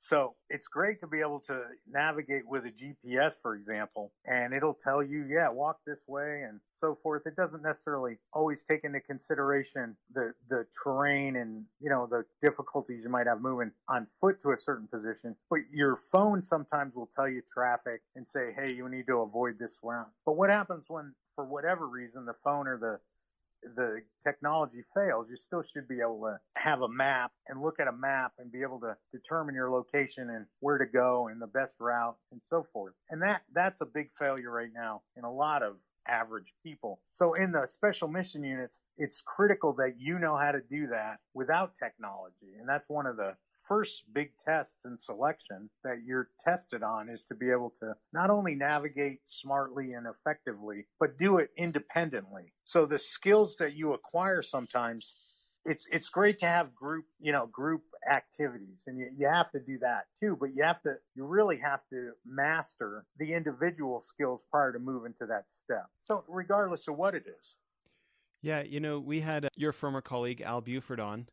So 0.00 0.36
it's 0.48 0.68
great 0.68 1.00
to 1.00 1.08
be 1.08 1.18
able 1.20 1.40
to 1.48 1.60
navigate 1.90 2.46
with 2.46 2.64
a 2.64 2.70
GPS, 2.70 3.32
for 3.42 3.56
example, 3.56 4.12
and 4.24 4.54
it'll 4.54 4.78
tell 4.82 5.02
you, 5.02 5.26
yeah, 5.28 5.50
walk 5.50 5.78
this 5.84 6.04
way 6.06 6.42
and 6.48 6.60
so 6.72 6.94
forth. 6.94 7.22
It 7.26 7.34
doesn't 7.34 7.64
necessarily 7.64 8.18
always 8.32 8.62
take 8.62 8.84
into 8.84 9.00
consideration 9.00 9.96
the, 10.14 10.34
the 10.48 10.66
terrain 10.84 11.34
and, 11.34 11.64
you 11.80 11.90
know, 11.90 12.06
the 12.08 12.24
difficulties 12.40 13.02
you 13.02 13.10
might 13.10 13.26
have 13.26 13.40
moving 13.40 13.72
on 13.88 14.06
foot 14.20 14.40
to 14.42 14.50
a 14.50 14.56
certain 14.56 14.86
position. 14.86 15.34
But 15.50 15.60
your 15.72 15.96
phone 15.96 16.42
sometimes 16.42 16.94
will 16.94 17.10
tell 17.14 17.28
you 17.28 17.42
traffic 17.52 18.02
and 18.14 18.24
say, 18.24 18.52
hey, 18.56 18.70
you 18.72 18.88
need 18.88 19.08
to 19.08 19.18
avoid 19.18 19.58
this 19.58 19.80
route. 19.82 20.12
But 20.24 20.36
what 20.36 20.48
happens 20.48 20.86
when, 20.88 21.14
for 21.34 21.44
whatever 21.44 21.88
reason, 21.88 22.24
the 22.24 22.34
phone 22.34 22.68
or 22.68 22.78
the 22.78 23.00
the 23.62 24.02
technology 24.22 24.82
fails, 24.94 25.26
you 25.28 25.36
still 25.36 25.62
should 25.62 25.88
be 25.88 26.00
able 26.00 26.20
to 26.20 26.38
have 26.60 26.80
a 26.80 26.88
map 26.88 27.32
and 27.46 27.62
look 27.62 27.80
at 27.80 27.88
a 27.88 27.92
map 27.92 28.32
and 28.38 28.52
be 28.52 28.62
able 28.62 28.80
to 28.80 28.96
determine 29.12 29.54
your 29.54 29.70
location 29.70 30.30
and 30.30 30.46
where 30.60 30.78
to 30.78 30.86
go 30.86 31.28
and 31.28 31.40
the 31.40 31.46
best 31.46 31.74
route 31.80 32.16
and 32.30 32.42
so 32.42 32.62
forth. 32.62 32.94
And 33.10 33.22
that, 33.22 33.42
that's 33.52 33.80
a 33.80 33.86
big 33.86 34.10
failure 34.18 34.50
right 34.50 34.70
now 34.74 35.02
in 35.16 35.24
a 35.24 35.32
lot 35.32 35.62
of 35.62 35.76
average 36.06 36.54
people. 36.64 37.00
So 37.10 37.34
in 37.34 37.52
the 37.52 37.66
special 37.66 38.08
mission 38.08 38.42
units, 38.42 38.80
it's 38.96 39.22
critical 39.22 39.74
that 39.74 39.94
you 39.98 40.18
know 40.18 40.36
how 40.36 40.52
to 40.52 40.60
do 40.60 40.86
that 40.88 41.18
without 41.34 41.72
technology. 41.82 42.56
And 42.58 42.68
that's 42.68 42.88
one 42.88 43.06
of 43.06 43.16
the 43.16 43.36
first 43.68 44.04
big 44.12 44.32
test 44.42 44.78
and 44.84 44.98
selection 44.98 45.70
that 45.84 45.98
you're 46.04 46.30
tested 46.42 46.82
on 46.82 47.08
is 47.08 47.24
to 47.24 47.34
be 47.34 47.50
able 47.50 47.72
to 47.80 47.94
not 48.12 48.30
only 48.30 48.54
navigate 48.54 49.20
smartly 49.28 49.92
and 49.92 50.06
effectively, 50.06 50.86
but 50.98 51.18
do 51.18 51.36
it 51.36 51.50
independently. 51.56 52.54
So 52.64 52.86
the 52.86 52.98
skills 52.98 53.56
that 53.56 53.74
you 53.74 53.92
acquire 53.92 54.42
sometimes 54.42 55.14
it's 55.64 55.86
it's 55.90 56.08
great 56.08 56.38
to 56.38 56.46
have 56.46 56.74
group 56.74 57.04
you 57.18 57.32
know 57.32 57.46
group 57.46 57.82
activities 58.10 58.84
and 58.86 58.98
you, 58.98 59.10
you 59.16 59.28
have 59.28 59.50
to 59.50 59.58
do 59.60 59.78
that 59.78 60.04
too 60.20 60.36
but 60.38 60.50
you 60.54 60.62
have 60.62 60.80
to 60.82 60.94
you 61.14 61.26
really 61.26 61.58
have 61.58 61.80
to 61.92 62.12
master 62.24 63.04
the 63.18 63.34
individual 63.34 64.00
skills 64.00 64.44
prior 64.50 64.72
to 64.72 64.78
moving 64.78 65.12
to 65.18 65.26
that 65.26 65.44
step 65.50 65.86
so 66.02 66.24
regardless 66.28 66.88
of 66.88 66.96
what 66.96 67.14
it 67.14 67.24
is 67.26 67.58
yeah 68.40 68.62
you 68.62 68.80
know 68.80 68.98
we 68.98 69.20
had 69.20 69.44
uh, 69.44 69.48
your 69.56 69.72
former 69.72 70.00
colleague 70.00 70.40
al 70.40 70.60
buford 70.60 71.00
on 71.00 71.28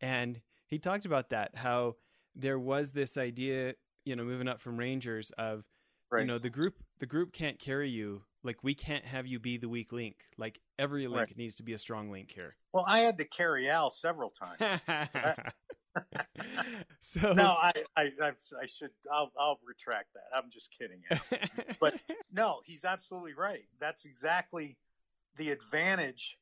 and 0.00 0.40
he 0.68 0.78
talked 0.78 1.04
about 1.04 1.30
that 1.30 1.50
how 1.54 1.96
there 2.34 2.58
was 2.58 2.92
this 2.92 3.16
idea 3.16 3.74
you 4.04 4.14
know 4.14 4.24
moving 4.24 4.48
up 4.48 4.60
from 4.60 4.76
rangers 4.76 5.30
of 5.38 5.64
right. 6.10 6.20
you 6.20 6.26
know 6.26 6.38
the 6.38 6.50
group 6.50 6.74
the 7.00 7.06
group 7.06 7.32
can't 7.32 7.58
carry 7.58 7.90
you 7.90 8.22
like 8.42 8.62
we 8.62 8.74
can't 8.74 9.04
have 9.04 9.26
you 9.26 9.38
be 9.38 9.56
the 9.56 9.68
weak 9.68 9.92
link 9.92 10.16
like 10.36 10.60
every 10.78 11.06
link 11.06 11.28
right. 11.28 11.36
needs 11.36 11.54
to 11.56 11.62
be 11.62 11.72
a 11.72 11.78
strong 11.78 12.10
link 12.10 12.30
here. 12.32 12.56
Well 12.72 12.84
i 12.86 13.00
had 13.00 13.18
to 13.18 13.24
carry 13.24 13.68
al 13.68 13.90
several 13.90 14.30
times. 14.30 14.80
So 17.00 17.32
no 17.32 17.56
I, 17.60 17.72
I 17.96 18.12
i 18.22 18.66
should 18.66 18.90
i'll 19.12 19.32
i'll 19.36 19.58
retract 19.66 20.14
that. 20.14 20.36
I'm 20.36 20.48
just 20.50 20.72
kidding 20.78 21.02
but 21.80 21.94
no 22.32 22.60
he's 22.64 22.84
absolutely 22.84 23.34
right. 23.34 23.64
That's 23.80 24.04
exactly 24.04 24.76
the 25.36 25.50
advantage 25.50 26.38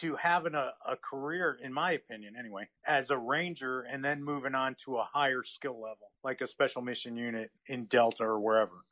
to 0.00 0.16
having 0.16 0.54
a, 0.54 0.72
a 0.86 0.96
career, 0.96 1.58
in 1.62 1.72
my 1.72 1.92
opinion, 1.92 2.34
anyway, 2.38 2.68
as 2.86 3.10
a 3.10 3.18
ranger 3.18 3.80
and 3.80 4.04
then 4.04 4.22
moving 4.22 4.54
on 4.54 4.74
to 4.84 4.96
a 4.96 5.04
higher 5.12 5.42
skill 5.42 5.80
level, 5.80 6.10
like 6.24 6.40
a 6.40 6.46
special 6.46 6.82
mission 6.82 7.16
unit 7.16 7.50
in 7.66 7.84
Delta 7.84 8.24
or 8.24 8.40
wherever. 8.40 8.84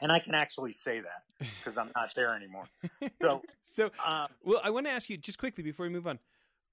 And 0.00 0.12
I 0.12 0.18
can 0.18 0.34
actually 0.34 0.72
say 0.72 1.00
that 1.00 1.22
because 1.58 1.78
I'm 1.78 1.90
not 1.96 2.10
there 2.14 2.34
anymore. 2.34 2.68
So, 3.20 3.42
so 3.62 3.90
um, 4.04 4.28
well, 4.42 4.60
I 4.62 4.70
want 4.70 4.86
to 4.86 4.92
ask 4.92 5.08
you 5.08 5.16
just 5.16 5.38
quickly 5.38 5.64
before 5.64 5.86
we 5.86 5.90
move 5.90 6.06
on. 6.06 6.18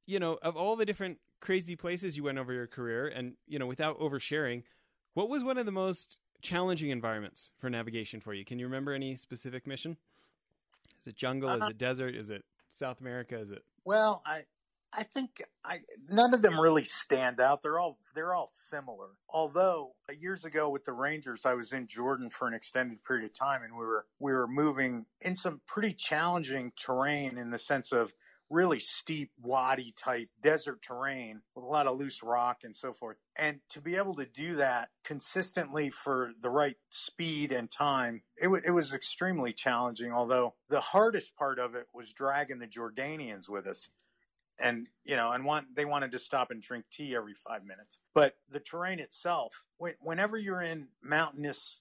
you 0.05 0.19
know, 0.19 0.37
of 0.41 0.55
all 0.55 0.75
the 0.75 0.85
different 0.85 1.17
crazy 1.39 1.75
places 1.75 2.17
you 2.17 2.23
went 2.23 2.37
over 2.37 2.53
your 2.53 2.67
career, 2.67 3.07
and 3.07 3.33
you 3.47 3.57
know, 3.57 3.67
without 3.67 3.99
oversharing, 3.99 4.63
what 5.13 5.29
was 5.29 5.43
one 5.43 5.57
of 5.57 5.65
the 5.65 5.71
most 5.71 6.19
challenging 6.41 6.89
environments 6.89 7.51
for 7.59 7.69
navigation 7.69 8.19
for 8.19 8.33
you? 8.33 8.45
Can 8.45 8.59
you 8.59 8.65
remember 8.65 8.93
any 8.93 9.15
specific 9.15 9.65
mission? 9.65 9.97
Is 10.99 11.07
it 11.07 11.15
jungle? 11.15 11.49
Uh, 11.49 11.57
is 11.57 11.67
it 11.69 11.77
desert? 11.77 12.15
Is 12.15 12.29
it 12.29 12.43
South 12.69 12.99
America? 13.01 13.37
Is 13.37 13.51
it? 13.51 13.63
Well, 13.85 14.21
I 14.25 14.43
I 14.93 15.03
think 15.03 15.41
I, 15.63 15.79
none 16.09 16.33
of 16.33 16.41
them 16.41 16.59
really 16.59 16.83
stand 16.83 17.39
out. 17.39 17.61
They're 17.61 17.79
all 17.79 17.97
they're 18.13 18.33
all 18.33 18.49
similar. 18.51 19.09
Although 19.29 19.93
uh, 20.09 20.13
years 20.13 20.43
ago 20.43 20.69
with 20.69 20.85
the 20.85 20.91
Rangers, 20.91 21.45
I 21.45 21.53
was 21.53 21.71
in 21.71 21.87
Jordan 21.87 22.29
for 22.29 22.47
an 22.47 22.53
extended 22.53 23.03
period 23.03 23.25
of 23.25 23.33
time, 23.33 23.63
and 23.63 23.73
we 23.73 23.85
were 23.85 24.05
we 24.19 24.33
were 24.33 24.47
moving 24.47 25.05
in 25.21 25.35
some 25.35 25.61
pretty 25.65 25.93
challenging 25.93 26.73
terrain 26.75 27.37
in 27.37 27.51
the 27.51 27.59
sense 27.59 27.91
of 27.91 28.13
really 28.51 28.79
steep, 28.79 29.31
wadi 29.41 29.93
type 29.97 30.29
desert 30.43 30.81
terrain 30.81 31.41
with 31.55 31.63
a 31.63 31.67
lot 31.67 31.87
of 31.87 31.97
loose 31.97 32.21
rock 32.21 32.59
and 32.63 32.75
so 32.75 32.93
forth. 32.93 33.17
And 33.37 33.61
to 33.69 33.81
be 33.81 33.95
able 33.95 34.15
to 34.15 34.25
do 34.25 34.55
that 34.57 34.89
consistently 35.03 35.89
for 35.89 36.33
the 36.39 36.49
right 36.49 36.75
speed 36.89 37.51
and 37.51 37.71
time, 37.71 38.23
it, 38.37 38.43
w- 38.43 38.61
it 38.65 38.71
was 38.71 38.93
extremely 38.93 39.53
challenging. 39.53 40.11
Although 40.11 40.55
the 40.69 40.81
hardest 40.81 41.35
part 41.35 41.57
of 41.57 41.73
it 41.73 41.87
was 41.93 42.13
dragging 42.13 42.59
the 42.59 42.67
Jordanians 42.67 43.49
with 43.49 43.65
us 43.65 43.89
and 44.59 44.89
you 45.03 45.15
know 45.15 45.31
and 45.31 45.45
want 45.45 45.75
they 45.75 45.85
wanted 45.85 46.11
to 46.11 46.19
stop 46.19 46.51
and 46.51 46.61
drink 46.61 46.85
tea 46.91 47.15
every 47.15 47.33
five 47.33 47.65
minutes 47.65 47.99
but 48.13 48.35
the 48.49 48.59
terrain 48.59 48.99
itself 48.99 49.63
whenever 49.99 50.37
you're 50.37 50.61
in 50.61 50.89
mountainous 51.01 51.79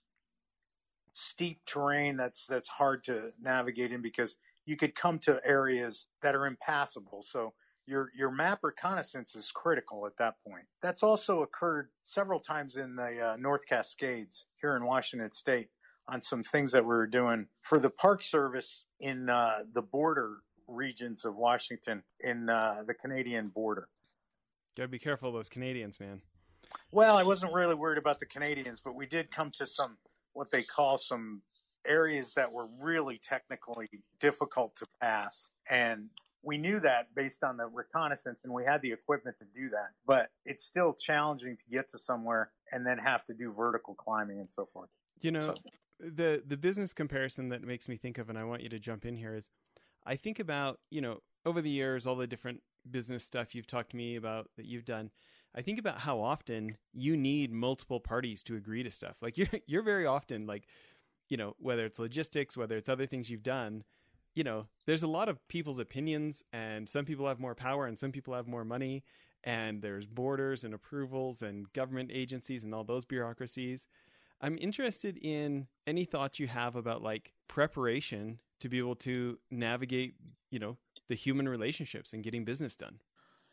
steep 1.13 1.61
terrain 1.67 2.17
that's 2.17 2.47
that's 2.47 2.69
hard 2.69 3.05
to 3.05 3.33
navigate 3.41 3.93
in 3.93 4.01
because 4.01 4.37
you 4.71 4.77
could 4.77 4.95
come 4.95 5.19
to 5.19 5.41
areas 5.45 6.07
that 6.23 6.35
are 6.35 6.47
impassable 6.47 7.23
so 7.23 7.53
your 7.87 8.11
your 8.17 8.31
map 8.31 8.61
reconnaissance 8.63 9.35
is 9.35 9.51
critical 9.51 10.07
at 10.07 10.17
that 10.17 10.35
point 10.47 10.67
that's 10.81 11.03
also 11.03 11.43
occurred 11.43 11.89
several 12.03 12.41
times 12.41 12.77
in 12.77 12.97
the 12.97 13.33
uh, 13.33 13.37
north 13.37 13.67
cascades 13.69 14.47
here 14.61 14.77
in 14.77 14.85
washington 14.85 15.33
state 15.33 15.69
on 16.09 16.21
some 16.21 16.43
things 16.43 16.73
that 16.73 16.83
we 16.83 16.89
were 16.89 17.07
doing 17.07 17.47
for 17.63 17.79
the 17.79 17.91
park 17.91 18.23
service 18.23 18.85
in 18.99 19.29
uh, 19.29 19.59
the 19.73 19.83
border 19.83 20.39
regions 20.67 21.25
of 21.25 21.37
Washington 21.37 22.03
in 22.21 22.49
uh, 22.49 22.83
the 22.87 22.95
Canadian 22.95 23.49
border. 23.49 23.89
Got 24.77 24.85
to 24.85 24.89
be 24.89 24.99
careful 24.99 25.29
of 25.29 25.35
those 25.35 25.49
Canadians, 25.49 26.01
man. 26.01 26.23
Well, 26.93 27.17
I 27.17 27.23
wasn't 27.23 27.53
really 27.53 27.75
worried 27.75 27.99
about 27.99 28.21
the 28.21 28.27
Canadians, 28.27 28.81
but 28.83 28.95
we 28.95 29.07
did 29.07 29.31
come 29.31 29.51
to 29.59 29.67
some 29.67 29.99
what 30.33 30.51
they 30.53 30.63
call 30.63 30.97
some 30.97 31.43
areas 31.87 32.35
that 32.35 32.53
were 32.53 32.67
really 32.81 33.19
technically 33.19 33.89
difficult 34.19 34.77
to 34.77 34.87
pass. 35.01 35.49
And 35.69 36.11
we 36.43 36.57
knew 36.57 36.81
that 36.81 37.15
based 37.15 37.45
on 37.45 37.57
the 37.57 37.67
reconnaissance 37.67 38.39
and 38.45 38.53
we 38.53 38.65
had 38.65 38.83
the 38.83 38.93
equipment 38.93 39.37
to 39.39 39.45
do 39.45 39.69
that. 39.71 39.91
But 40.07 40.31
it's 40.45 40.65
still 40.65 40.95
challenging 40.95 41.57
to 41.57 41.65
get 41.71 41.91
to 41.91 41.99
somewhere 41.99 42.51
and 42.73 42.87
then 42.87 42.99
have 42.99 43.25
to 43.27 43.35
do 43.35 43.53
vertical 43.53 43.95
climbing 43.95 44.41
and 44.41 44.49
so 44.55 44.67
forth. 44.73 44.89
You 45.21 45.33
know, 45.33 45.41
so. 45.41 45.55
the 45.99 46.43
the 46.47 46.57
business 46.57 46.93
comparison 46.93 47.51
that 47.51 47.63
makes 47.63 47.89
me 47.89 47.97
think 47.97 48.19
of 48.19 48.31
and 48.31 48.39
I 48.39 48.45
want 48.45 48.63
you 48.63 48.69
to 48.71 48.79
jump 48.79 49.05
in 49.05 49.17
here 49.17 49.35
is 49.35 49.49
I 50.07 50.17
think 50.17 50.39
about, 50.39 50.81
you 50.91 51.01
know, 51.01 51.19
over 51.45 51.61
the 51.61 51.71
years, 51.71 52.07
all 52.07 52.17
the 52.17 52.27
different 52.27 52.63
business 52.91 53.25
stuff 53.25 53.55
you've 53.55 53.67
talked 53.67 53.91
to 53.91 53.97
me 53.97 54.17
about 54.17 54.49
that 54.57 54.67
you've 54.67 54.85
done. 54.85 55.11
I 55.55 55.63
think 55.63 55.79
about 55.79 55.99
how 56.01 56.21
often 56.21 56.77
you 56.93 57.17
need 57.17 57.53
multiple 57.53 58.01
parties 58.01 58.43
to 58.45 58.57
agree 58.57 58.83
to 58.83 58.91
stuff. 58.91 59.17
Like 59.21 59.37
you're 59.39 59.49
you're 59.67 59.83
very 59.83 60.07
often 60.07 60.47
like, 60.47 60.67
you 61.31 61.37
know, 61.37 61.55
whether 61.59 61.87
it's 61.87 61.99
logistics, 61.99 62.57
whether 62.57 62.77
it's 62.77 62.89
other 62.89 63.07
things 63.07 63.31
you've 63.31 63.43
done, 63.43 63.85
you 64.35 64.45
know, 64.45 64.67
there's 64.87 65.03
a 65.03 65.09
lot 65.09 65.29
of 65.29 65.47
people's 65.49 65.79
opinions 65.79 66.43
and 66.53 66.89
some 66.89 67.05
people 67.05 67.27
have 67.27 67.41
more 67.41 67.55
power 67.55 67.87
and 67.87 67.99
some 67.99 68.13
people 68.13 68.35
have 68.35 68.47
more 68.47 68.65
money 68.65 69.03
and 69.45 69.81
there's 69.81 70.07
borders 70.07 70.65
and 70.65 70.75
approvals 70.75 71.43
and 71.43 71.73
government 71.73 72.11
agencies 72.13 72.63
and 72.63 72.75
all 72.75 72.85
those 72.85 73.05
bureaucracies. 73.05 73.89
I'm 74.43 74.59
interested 74.59 75.17
in 75.17 75.69
any 75.87 76.05
thoughts 76.05 76.39
you 76.39 76.49
have 76.49 76.77
about 76.77 77.03
like 77.03 77.33
preparation 77.49 78.39
to 78.61 78.69
be 78.69 78.79
able 78.79 78.97
to 78.97 79.39
navigate, 79.51 80.15
you 80.51 80.59
know, 80.59 80.77
the 81.09 81.15
human 81.15 81.49
relationships 81.49 82.13
and 82.13 82.23
getting 82.23 82.45
business 82.45 82.77
done? 82.77 83.01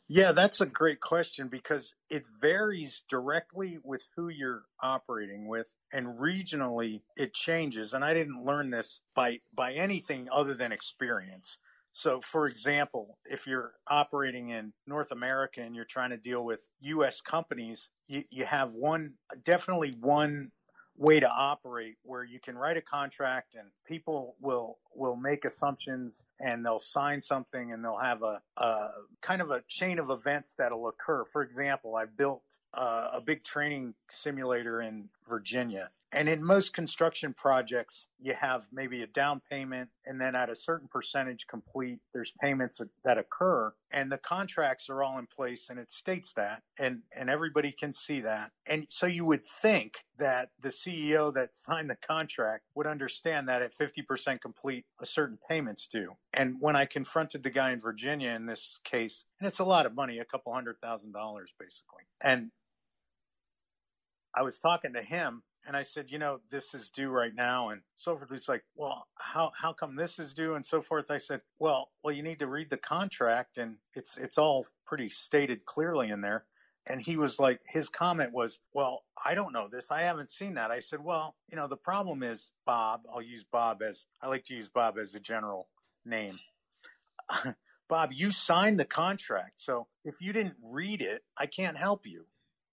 Yeah, 0.09 0.31
that's 0.31 0.61
a 0.61 0.65
great 0.65 1.01
question 1.01 1.49
because 1.49 1.93
it 2.09 2.25
varies 2.39 3.03
directly 3.09 3.77
with 3.83 4.07
who 4.15 4.29
you're 4.29 4.63
operating 4.81 5.47
with 5.47 5.75
and 5.91 6.17
regionally 6.17 7.01
it 7.17 7.33
changes 7.33 7.93
and 7.93 8.05
I 8.05 8.13
didn't 8.13 8.45
learn 8.45 8.69
this 8.69 9.01
by 9.13 9.39
by 9.53 9.73
anything 9.73 10.27
other 10.31 10.53
than 10.53 10.71
experience. 10.71 11.57
So 11.91 12.21
for 12.21 12.47
example, 12.47 13.17
if 13.25 13.45
you're 13.47 13.73
operating 13.89 14.49
in 14.49 14.73
North 14.85 15.11
America 15.11 15.61
and 15.61 15.75
you're 15.75 15.83
trying 15.83 16.11
to 16.11 16.17
deal 16.17 16.45
with 16.45 16.69
US 16.79 17.19
companies, 17.19 17.89
you, 18.07 18.23
you 18.29 18.45
have 18.45 18.73
one 18.73 19.15
definitely 19.43 19.93
one 19.99 20.51
way 20.97 21.19
to 21.19 21.29
operate 21.29 21.95
where 22.03 22.23
you 22.23 22.39
can 22.39 22.57
write 22.57 22.75
a 22.75 22.81
contract 22.81 23.55
and 23.55 23.69
people 23.85 24.35
will 24.41 24.79
will 24.95 25.15
make 25.15 25.45
assumptions 25.45 26.23
and 26.39 26.65
they'll 26.65 26.79
sign 26.79 27.21
something 27.21 27.71
and 27.71 27.83
they'll 27.83 27.99
have 27.99 28.23
a, 28.23 28.41
a 28.57 28.87
kind 29.21 29.41
of 29.41 29.51
a 29.51 29.61
chain 29.67 29.99
of 29.99 30.09
events 30.09 30.55
that'll 30.55 30.87
occur. 30.87 31.23
For 31.23 31.43
example, 31.43 31.95
I 31.95 32.05
built 32.05 32.41
uh, 32.73 33.09
a 33.13 33.21
big 33.21 33.43
training 33.43 33.93
simulator 34.09 34.81
in 34.81 35.09
Virginia 35.27 35.91
and 36.11 36.29
in 36.29 36.43
most 36.43 36.73
construction 36.73 37.33
projects, 37.33 38.07
you 38.17 38.33
have 38.39 38.67
maybe 38.71 39.01
a 39.01 39.07
down 39.07 39.41
payment 39.49 39.89
and 40.05 40.21
then 40.21 40.35
at 40.35 40.49
a 40.49 40.55
certain 40.55 40.87
percentage 40.87 41.45
complete, 41.49 41.99
there's 42.13 42.31
payments 42.41 42.79
that 43.03 43.17
occur 43.17 43.73
and 43.91 44.09
the 44.09 44.17
contracts 44.17 44.89
are 44.89 45.03
all 45.03 45.19
in 45.19 45.27
place 45.27 45.69
and 45.69 45.77
it 45.77 45.91
states 45.91 46.31
that 46.33 46.63
and, 46.79 46.99
and 47.15 47.29
everybody 47.29 47.73
can 47.77 47.91
see 47.91 48.21
that. 48.21 48.51
And 48.65 48.87
so 48.89 49.05
you 49.05 49.25
would 49.25 49.45
think 49.45 50.05
that 50.17 50.49
the 50.59 50.69
CEO 50.69 51.33
that 51.33 51.57
signed 51.57 51.89
the 51.89 51.97
contract 51.97 52.63
would 52.73 52.87
understand 52.87 53.49
that 53.49 53.61
at 53.61 53.71
50% 53.77 54.39
complete, 54.39 54.85
a 55.01 55.05
certain 55.05 55.37
payment's 55.49 55.87
due. 55.87 56.13
And 56.33 56.55
when 56.59 56.77
I 56.77 56.85
confronted 56.85 57.43
the 57.43 57.49
guy 57.49 57.71
in 57.71 57.81
Virginia 57.81 58.31
in 58.31 58.45
this 58.45 58.79
case, 58.85 59.25
and 59.39 59.47
it's 59.47 59.59
a 59.59 59.65
lot 59.65 59.85
of 59.85 59.93
money, 59.93 60.19
a 60.19 60.25
couple 60.25 60.53
hundred 60.53 60.77
thousand 60.81 61.11
dollars 61.11 61.53
basically. 61.59 62.03
And 62.21 62.51
I 64.33 64.43
was 64.43 64.59
talking 64.59 64.93
to 64.93 65.01
him 65.01 65.43
and 65.67 65.75
I 65.75 65.83
said, 65.83 66.09
you 66.09 66.17
know, 66.17 66.39
this 66.49 66.73
is 66.73 66.89
due 66.89 67.09
right 67.09 67.35
now. 67.35 67.67
And 67.67 67.81
so 67.97 68.15
forth. 68.15 68.47
Like, 68.47 68.63
well, 68.73 69.07
how, 69.15 69.51
how 69.61 69.73
come 69.73 69.97
this 69.97 70.17
is 70.17 70.33
due 70.33 70.55
and 70.55 70.65
so 70.65 70.81
forth? 70.81 71.11
I 71.11 71.17
said, 71.17 71.41
well, 71.59 71.89
well, 72.01 72.15
you 72.15 72.23
need 72.23 72.39
to 72.39 72.47
read 72.47 72.69
the 72.69 72.77
contract 72.77 73.57
and 73.57 73.75
it's, 73.93 74.17
it's 74.17 74.37
all 74.37 74.67
pretty 74.85 75.09
stated 75.09 75.65
clearly 75.65 76.09
in 76.09 76.21
there. 76.21 76.45
And 76.89 77.01
he 77.01 77.17
was 77.17 77.37
like, 77.37 77.59
his 77.73 77.89
comment 77.89 78.31
was, 78.31 78.59
well, 78.73 79.03
I 79.23 79.35
don't 79.35 79.51
know 79.51 79.67
this. 79.67 79.91
I 79.91 80.03
haven't 80.03 80.31
seen 80.31 80.53
that. 80.53 80.71
I 80.71 80.79
said, 80.79 81.03
well, 81.03 81.35
you 81.49 81.57
know, 81.57 81.67
the 81.67 81.75
problem 81.75 82.23
is 82.23 82.51
Bob. 82.65 83.01
I'll 83.13 83.21
use 83.21 83.43
Bob 83.43 83.81
as, 83.81 84.05
I 84.21 84.27
like 84.29 84.45
to 84.45 84.55
use 84.55 84.69
Bob 84.69 84.97
as 84.97 85.13
a 85.13 85.19
general 85.19 85.67
name. 86.05 86.39
Bob, 87.89 88.11
you 88.13 88.31
signed 88.31 88.79
the 88.79 88.85
contract. 88.85 89.59
So 89.59 89.87
if 90.05 90.21
you 90.21 90.31
didn't 90.31 90.55
read 90.63 91.01
it, 91.01 91.23
I 91.37 91.45
can't 91.45 91.77
help 91.77 92.07
you. 92.07 92.27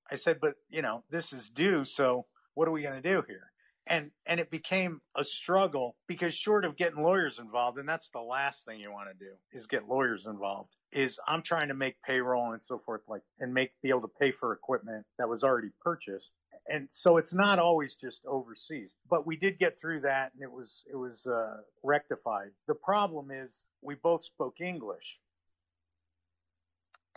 I 0.09 0.15
said, 0.15 0.39
but 0.41 0.57
you 0.69 0.81
know, 0.81 1.03
this 1.11 1.33
is 1.33 1.49
due. 1.49 1.85
So 1.85 2.27
what 2.55 2.69
are 2.69 2.73
we 2.73 2.83
going 2.83 3.01
to 3.01 3.09
do 3.09 3.25
here? 3.27 3.51
And, 3.87 4.13
and 4.25 4.41
it 4.41 4.51
became 4.51 5.03
a 5.15 5.25
struggle 5.25 5.97
because 6.07 6.35
short 6.35 6.65
of 6.65 6.75
getting 6.77 7.03
lawyers 7.03 7.39
involved, 7.39 7.77
and 7.77 7.87
that's 7.87 8.09
the 8.09 8.21
last 8.21 8.65
thing 8.65 8.81
you 8.81 8.91
want 8.91 9.11
to 9.11 9.25
do 9.25 9.33
is 9.53 9.67
get 9.67 9.89
lawyers 9.89 10.27
involved 10.27 10.71
is 10.95 11.19
I'm 11.27 11.43
trying 11.43 11.69
to 11.69 11.75
make 11.75 11.97
payroll 12.03 12.53
and 12.53 12.63
so 12.63 12.79
forth, 12.79 13.03
like, 13.09 13.23
and 13.39 13.53
make, 13.53 13.73
be 13.83 13.91
able 13.91 14.03
to 14.03 14.11
pay 14.21 14.31
for 14.31 14.53
equipment 14.53 15.07
that 15.19 15.29
was 15.29 15.43
already 15.43 15.71
purchased. 15.83 16.33
And 16.67 16.89
so 16.91 17.19
it's 17.19 17.35
not 17.35 17.59
always 17.59 17.97
just 17.97 18.25
overseas, 18.27 18.95
but 19.11 19.27
we 19.27 19.37
did 19.37 19.59
get 19.59 19.79
through 19.79 20.01
that 20.01 20.33
and 20.35 20.43
it 20.43 20.53
was, 20.53 20.85
it 20.91 20.97
was, 20.97 21.27
uh, 21.27 21.63
rectified. 21.83 22.53
The 22.67 22.75
problem 22.75 23.31
is 23.31 23.67
we 23.83 23.97
both 23.97 24.25
spoke 24.25 24.61
English. 24.61 25.21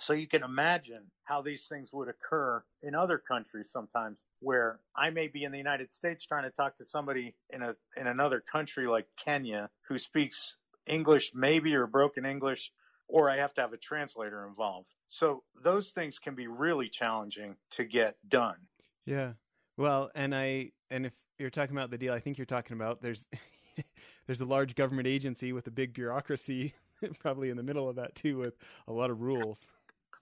So 0.08 0.14
you 0.14 0.26
can 0.26 0.42
imagine 0.42 1.12
how 1.26 1.42
these 1.42 1.68
things 1.68 1.90
would 1.92 2.08
occur 2.08 2.64
in 2.82 2.96
other 2.96 3.18
countries 3.18 3.70
sometimes 3.70 4.24
where 4.40 4.80
I 4.96 5.10
may 5.10 5.28
be 5.28 5.44
in 5.44 5.52
the 5.52 5.58
United 5.58 5.92
States 5.92 6.26
trying 6.26 6.44
to 6.44 6.50
talk 6.50 6.78
to 6.78 6.86
somebody 6.86 7.36
in 7.50 7.62
a 7.62 7.76
in 7.98 8.08
another 8.08 8.40
country 8.40 8.88
like 8.88 9.08
Kenya 9.22 9.70
who 9.90 9.98
speaks 9.98 10.60
English 10.86 11.34
maybe 11.36 11.76
or 11.76 11.88
broken 11.88 12.26
English 12.26 12.72
or 13.10 13.30
I 13.30 13.36
have 13.36 13.54
to 13.56 13.62
have 13.62 13.74
a 13.74 13.78
translator 13.78 14.48
involved. 14.48 14.92
So 15.08 15.44
those 15.62 15.92
things 15.92 16.20
can 16.20 16.36
be 16.36 16.48
really 16.48 16.88
challenging 16.88 17.58
to 17.72 17.84
get 17.84 18.16
done. 18.26 18.70
Yeah. 19.06 19.34
Well, 19.76 20.10
and 20.16 20.34
I 20.34 20.72
and 20.90 21.06
if 21.06 21.16
you're 21.38 21.50
talking 21.50 21.76
about 21.76 21.92
the 21.92 21.98
deal 21.98 22.14
I 22.14 22.22
think 22.22 22.38
you're 22.38 22.46
talking 22.46 22.78
about 22.78 23.02
there's 23.02 23.28
there's 24.26 24.40
a 24.40 24.46
large 24.46 24.74
government 24.76 25.10
agency 25.10 25.52
with 25.52 25.68
a 25.68 25.72
big 25.72 25.94
bureaucracy 25.94 26.76
probably 27.20 27.50
in 27.50 27.58
the 27.58 27.64
middle 27.64 27.90
of 27.90 27.98
that 27.98 28.16
too 28.16 28.38
with 28.38 28.56
a 28.88 28.94
lot 28.94 29.10
of 29.10 29.20
rules. 29.20 29.68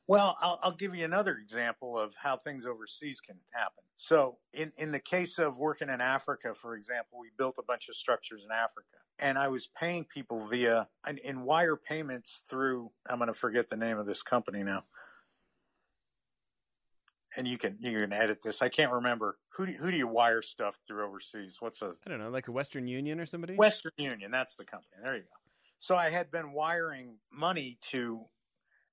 Well, 0.08 0.38
I'll, 0.40 0.60
I'll, 0.62 0.72
give 0.72 0.96
you 0.96 1.04
another 1.04 1.36
example 1.36 1.98
of 1.98 2.14
how 2.22 2.38
things 2.38 2.64
overseas 2.64 3.22
can 3.22 3.38
happen. 3.52 3.84
So, 3.96 4.38
in, 4.54 4.72
in 4.78 4.92
the 4.92 5.00
case 5.00 5.40
of 5.40 5.58
working 5.58 5.90
in 5.90 6.00
Africa, 6.00 6.54
for 6.54 6.76
example, 6.76 7.18
we 7.20 7.30
built 7.36 7.56
a 7.58 7.64
bunch 7.64 7.90
of 7.90 7.96
structures 7.96 8.46
in 8.46 8.52
Africa, 8.52 8.98
and 9.18 9.40
I 9.40 9.48
was 9.48 9.66
paying 9.66 10.04
people 10.04 10.48
via 10.48 10.90
in, 11.08 11.18
in 11.18 11.42
wire 11.42 11.76
payments 11.76 12.44
through. 12.48 12.92
I'm 13.10 13.18
going 13.18 13.28
to 13.30 13.34
forget 13.34 13.70
the 13.70 13.78
name 13.78 13.98
of 13.98 14.06
this 14.06 14.22
company 14.22 14.62
now, 14.62 14.84
and 17.36 17.48
you 17.48 17.58
can 17.58 17.78
you 17.80 18.00
can 18.00 18.14
edit 18.14 18.44
this. 18.44 18.62
I 18.62 18.70
can't 18.70 18.92
remember 18.92 19.40
who 19.58 19.66
do, 19.66 19.74
who 19.74 19.90
do 19.90 19.98
you 19.98 20.08
wire 20.08 20.44
stuff 20.44 20.78
through 20.88 21.04
overseas? 21.04 21.58
What's 21.60 21.82
a 21.82 21.94
I 22.06 22.10
don't 22.10 22.20
know, 22.20 22.30
like 22.30 22.48
a 22.48 22.52
Western 22.52 22.88
Union 22.88 23.20
or 23.20 23.26
somebody. 23.26 23.56
Western 23.56 23.94
Union, 23.98 24.30
that's 24.30 24.56
the 24.56 24.66
company. 24.66 24.98
There 25.02 25.16
you 25.16 25.22
go. 25.22 25.28
So 25.80 25.96
I 25.96 26.10
had 26.10 26.30
been 26.30 26.54
wiring 26.54 27.18
money 27.32 27.78
to 27.90 28.26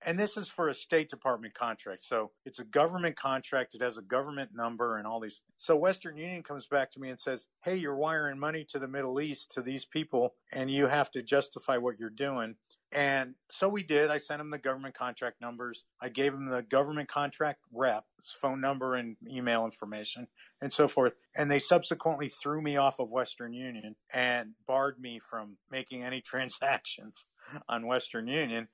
and 0.05 0.19
this 0.19 0.37
is 0.37 0.49
for 0.49 0.69
a 0.69 0.75
State 0.75 1.09
Department 1.09 1.55
contract. 1.55 2.03
So 2.03 2.33
it's 2.45 2.59
a 2.59 2.65
government 2.65 3.17
contract. 3.17 3.75
It 3.75 3.83
has 3.83 3.99
a 3.99 4.03
government 4.03 4.51
number 4.55 4.97
and 4.97 5.07
all 5.07 5.21
these. 5.21 5.39
Things. 5.39 5.55
So 5.57 5.77
Western 5.77 6.17
Union 6.17 6.43
comes 6.43 6.67
back 6.67 6.91
to 6.93 7.01
me 7.01 7.11
and 7.11 7.21
says, 7.21 7.49
Hey, 7.65 7.77
you're 7.77 7.97
wiring 7.97 8.39
money 8.39 8.65
to 8.71 8.79
the 8.79 8.89
Middle 8.89 9.21
East 9.21 9.51
to 9.53 9.63
these 9.63 9.85
people 9.85 10.35
and 10.53 10.71
you 10.71 10.87
have 10.87 11.11
to 11.13 11.23
justify 11.23 11.77
what 11.77 11.99
you're 11.99 12.11
doing. 12.11 12.57
And 12.95 13.37
so 13.49 13.71
we 13.71 13.83
did. 13.83 14.11
I 14.11 14.19
sent 14.19 14.43
him 14.43 14.51
the 14.51 14.59
government 14.59 14.95
contract 14.95 15.41
numbers. 15.41 15.85
I 16.01 16.11
gave 16.11 16.35
him 16.35 16.51
the 16.51 16.63
government 16.63 17.09
contract 17.09 17.61
rep's 17.73 18.37
phone 18.39 18.61
number 18.61 18.95
and 18.95 19.17
email 19.27 19.65
information 19.65 20.27
and 20.61 20.71
so 20.71 20.89
forth. 20.89 21.15
And 21.35 21.51
they 21.51 21.59
subsequently 21.59 22.29
threw 22.29 22.61
me 22.61 22.77
off 22.77 23.01
of 23.01 23.11
Western 23.11 23.55
Union 23.55 23.97
and 24.13 24.51
barred 24.67 25.01
me 25.01 25.19
from 25.19 25.57
making 25.71 26.05
any 26.05 26.21
transactions 26.25 27.25
on 27.67 27.87
Western 27.87 28.29
Union 28.29 28.69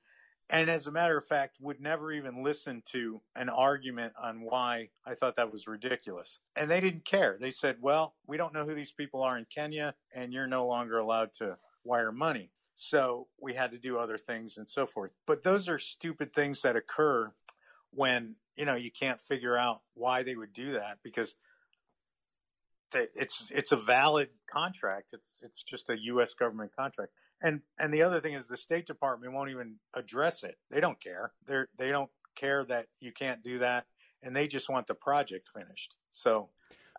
and 0.49 0.69
as 0.69 0.87
a 0.87 0.91
matter 0.91 1.17
of 1.17 1.25
fact 1.25 1.57
would 1.59 1.79
never 1.79 2.11
even 2.11 2.43
listen 2.43 2.81
to 2.91 3.21
an 3.35 3.49
argument 3.49 4.13
on 4.21 4.41
why 4.41 4.89
i 5.05 5.13
thought 5.13 5.35
that 5.35 5.51
was 5.51 5.67
ridiculous. 5.67 6.39
And 6.55 6.69
they 6.69 6.79
didn't 6.79 7.05
care. 7.05 7.37
They 7.39 7.51
said 7.51 7.77
well 7.81 8.15
we 8.27 8.37
don't 8.37 8.53
know 8.53 8.65
who 8.65 8.75
these 8.75 8.91
people 8.91 9.21
are 9.21 9.37
in 9.37 9.45
kenya 9.45 9.95
and 10.13 10.33
you're 10.33 10.47
no 10.47 10.67
longer 10.67 10.97
allowed 10.97 11.33
to 11.33 11.57
wire 11.83 12.11
money. 12.11 12.51
So 12.75 13.27
we 13.41 13.55
had 13.55 13.71
to 13.71 13.77
do 13.77 13.97
other 13.97 14.17
things 14.17 14.57
and 14.57 14.69
so 14.69 14.85
forth. 14.85 15.11
But 15.27 15.43
those 15.43 15.67
are 15.67 15.77
stupid 15.77 16.33
things 16.33 16.61
that 16.61 16.77
occur 16.77 17.33
when 17.91 18.35
you 18.55 18.65
know 18.65 18.75
you 18.75 18.91
can't 18.91 19.19
figure 19.19 19.57
out 19.57 19.81
why 19.93 20.23
they 20.23 20.35
would 20.35 20.53
do 20.53 20.71
that 20.73 20.99
because 21.03 21.35
it's 22.93 23.51
it's 23.53 23.71
a 23.71 23.77
valid 23.77 24.29
contract 24.51 25.09
it's 25.13 25.39
it's 25.43 25.63
just 25.63 25.89
a 25.89 25.97
US 25.97 26.29
government 26.37 26.71
contract 26.75 27.11
and 27.41 27.61
and 27.77 27.93
the 27.93 28.01
other 28.01 28.19
thing 28.19 28.33
is 28.33 28.47
the 28.47 28.57
State 28.57 28.85
Department 28.85 29.33
won't 29.33 29.49
even 29.49 29.75
address 29.93 30.43
it. 30.43 30.57
They 30.69 30.79
don't 30.79 30.99
care. 31.01 31.31
They're 31.45 31.69
they 31.77 31.89
don't 31.89 32.09
care 32.35 32.65
that 32.65 32.87
you 32.99 33.11
can't 33.11 33.43
do 33.43 33.59
that, 33.59 33.85
and 34.21 34.35
they 34.35 34.47
just 34.47 34.69
want 34.69 34.87
the 34.87 34.95
project 34.95 35.47
finished. 35.47 35.97
So 36.09 36.49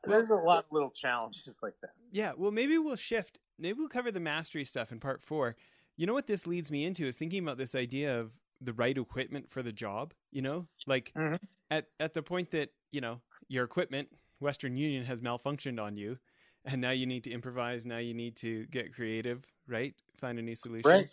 there's 0.04 0.30
a 0.30 0.34
lot 0.34 0.64
of 0.64 0.64
little 0.70 0.90
challenges 0.90 1.54
like 1.62 1.74
that. 1.82 1.90
Yeah. 2.10 2.32
Well, 2.36 2.50
maybe 2.50 2.78
we'll 2.78 2.96
shift. 2.96 3.38
Maybe 3.58 3.78
we'll 3.78 3.88
cover 3.88 4.10
the 4.10 4.20
mastery 4.20 4.64
stuff 4.64 4.92
in 4.92 5.00
part 5.00 5.22
four. 5.22 5.56
You 5.96 6.06
know 6.06 6.14
what 6.14 6.26
this 6.26 6.46
leads 6.46 6.70
me 6.70 6.86
into 6.86 7.06
is 7.06 7.16
thinking 7.16 7.42
about 7.42 7.58
this 7.58 7.74
idea 7.74 8.18
of 8.18 8.30
the 8.62 8.72
right 8.72 8.96
equipment 8.96 9.50
for 9.50 9.62
the 9.62 9.72
job. 9.72 10.14
You 10.32 10.42
know, 10.42 10.66
like 10.86 11.12
mm-hmm. 11.16 11.36
at 11.70 11.86
at 11.98 12.14
the 12.14 12.22
point 12.22 12.52
that 12.52 12.70
you 12.92 13.02
know 13.02 13.20
your 13.48 13.64
equipment, 13.64 14.08
Western 14.40 14.76
Union 14.76 15.04
has 15.04 15.20
malfunctioned 15.20 15.80
on 15.80 15.96
you, 15.96 16.18
and 16.64 16.80
now 16.80 16.90
you 16.90 17.06
need 17.06 17.24
to 17.24 17.30
improvise. 17.30 17.86
Now 17.86 17.98
you 17.98 18.14
need 18.14 18.36
to 18.36 18.66
get 18.66 18.94
creative, 18.94 19.46
right? 19.68 19.94
find 20.20 20.38
a 20.38 20.42
new 20.42 20.54
solution. 20.54 20.90
Right. 20.90 21.08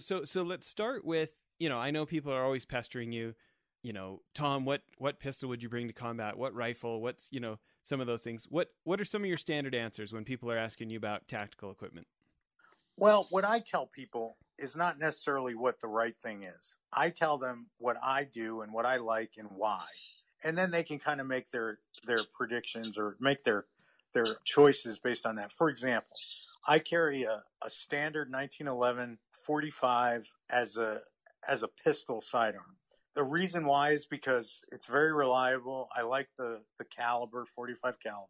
So 0.00 0.24
so 0.24 0.42
let's 0.42 0.68
start 0.68 1.04
with 1.04 1.30
you 1.58 1.68
know 1.68 1.78
I 1.78 1.90
know 1.90 2.06
people 2.06 2.32
are 2.32 2.44
always 2.44 2.64
pestering 2.64 3.12
you. 3.12 3.34
You 3.82 3.92
know, 3.94 4.20
Tom, 4.34 4.64
what 4.64 4.82
what 4.98 5.20
pistol 5.20 5.48
would 5.48 5.62
you 5.62 5.68
bring 5.68 5.88
to 5.88 5.92
combat? 5.92 6.36
What 6.36 6.54
rifle? 6.54 7.00
What's 7.00 7.28
you 7.30 7.40
know 7.40 7.58
some 7.82 8.00
of 8.00 8.06
those 8.06 8.22
things. 8.22 8.46
What 8.48 8.68
what 8.84 9.00
are 9.00 9.04
some 9.04 9.22
of 9.22 9.28
your 9.28 9.36
standard 9.36 9.74
answers 9.74 10.12
when 10.12 10.24
people 10.24 10.50
are 10.50 10.58
asking 10.58 10.90
you 10.90 10.98
about 10.98 11.28
tactical 11.28 11.70
equipment? 11.70 12.06
Well, 12.96 13.26
what 13.30 13.44
I 13.44 13.60
tell 13.60 13.86
people 13.86 14.36
is 14.58 14.76
not 14.76 14.98
necessarily 14.98 15.54
what 15.54 15.80
the 15.80 15.88
right 15.88 16.14
thing 16.22 16.42
is. 16.42 16.76
I 16.92 17.08
tell 17.08 17.38
them 17.38 17.68
what 17.78 17.96
I 18.02 18.24
do 18.24 18.60
and 18.60 18.72
what 18.74 18.84
I 18.84 18.98
like 18.98 19.32
and 19.38 19.48
why. 19.50 19.86
And 20.42 20.56
then 20.56 20.70
they 20.70 20.82
can 20.82 20.98
kind 20.98 21.20
of 21.20 21.26
make 21.26 21.50
their 21.50 21.78
their 22.06 22.24
predictions 22.24 22.96
or 22.98 23.16
make 23.20 23.44
their 23.44 23.66
their 24.14 24.36
choices 24.44 24.98
based 24.98 25.26
on 25.26 25.36
that. 25.36 25.52
For 25.52 25.68
example, 25.68 26.16
I 26.66 26.78
carry 26.78 27.22
a, 27.22 27.42
a 27.64 27.70
standard 27.70 28.30
1911 28.30 29.18
45 29.32 30.28
as 30.50 30.76
a 30.76 31.02
as 31.48 31.62
a 31.62 31.68
pistol 31.68 32.20
sidearm. 32.20 32.76
The 33.14 33.24
reason 33.24 33.64
why 33.64 33.90
is 33.90 34.06
because 34.06 34.62
it's 34.70 34.86
very 34.86 35.12
reliable. 35.12 35.88
I 35.96 36.02
like 36.02 36.28
the 36.38 36.62
the 36.78 36.84
caliber 36.84 37.44
45 37.44 37.94
caliber. 38.00 38.26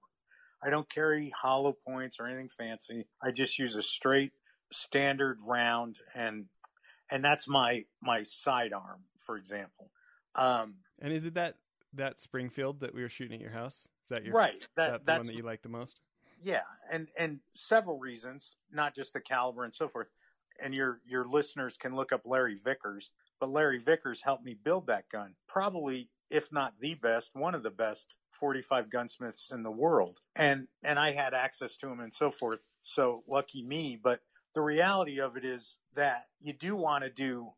I 0.62 0.70
don't 0.70 0.90
carry 0.90 1.32
hollow 1.42 1.74
points 1.86 2.18
or 2.20 2.26
anything 2.26 2.48
fancy. 2.48 3.06
I 3.22 3.30
just 3.30 3.58
use 3.58 3.76
a 3.76 3.82
straight 3.82 4.32
standard 4.72 5.38
round 5.44 5.96
and 6.14 6.46
and 7.10 7.24
that's 7.24 7.48
my 7.48 7.84
my 8.00 8.22
sidearm, 8.22 9.04
for 9.18 9.36
example. 9.36 9.90
Um, 10.34 10.76
and 11.00 11.12
is 11.12 11.26
it 11.26 11.34
that 11.34 11.56
that 11.94 12.20
Springfield 12.20 12.80
that 12.80 12.94
we 12.94 13.02
were 13.02 13.08
shooting 13.08 13.34
at 13.34 13.40
your 13.40 13.52
house? 13.52 13.88
Is 14.02 14.08
that 14.10 14.24
your 14.24 14.34
right? 14.34 14.56
That, 14.76 14.90
that 14.90 15.06
that's 15.06 15.06
the 15.06 15.12
one 15.12 15.26
that 15.26 15.36
you 15.36 15.46
like 15.46 15.62
the 15.62 15.68
most. 15.68 16.02
Yeah, 16.42 16.62
and 16.90 17.08
and 17.18 17.40
several 17.54 17.98
reasons, 17.98 18.56
not 18.72 18.94
just 18.94 19.12
the 19.12 19.20
caliber 19.20 19.64
and 19.64 19.74
so 19.74 19.88
forth. 19.88 20.08
And 20.62 20.74
your 20.74 21.00
your 21.06 21.26
listeners 21.26 21.76
can 21.76 21.94
look 21.94 22.12
up 22.12 22.22
Larry 22.24 22.56
Vickers, 22.56 23.12
but 23.38 23.50
Larry 23.50 23.78
Vickers 23.78 24.22
helped 24.22 24.44
me 24.44 24.54
build 24.54 24.86
that 24.86 25.08
gun. 25.08 25.34
Probably, 25.48 26.10
if 26.28 26.52
not 26.52 26.74
the 26.80 26.94
best, 26.94 27.32
one 27.34 27.54
of 27.54 27.62
the 27.62 27.70
best 27.70 28.16
45 28.30 28.90
gunsmiths 28.90 29.50
in 29.50 29.62
the 29.62 29.70
world. 29.70 30.20
And 30.36 30.68
and 30.82 30.98
I 30.98 31.12
had 31.12 31.34
access 31.34 31.76
to 31.78 31.88
him 31.88 32.00
and 32.00 32.12
so 32.12 32.30
forth. 32.30 32.60
So 32.80 33.22
lucky 33.26 33.62
me. 33.62 33.98
But 34.02 34.20
the 34.54 34.62
reality 34.62 35.20
of 35.20 35.36
it 35.36 35.44
is 35.44 35.78
that 35.94 36.26
you 36.40 36.52
do 36.52 36.76
want 36.76 37.04
to 37.04 37.10
do 37.10 37.50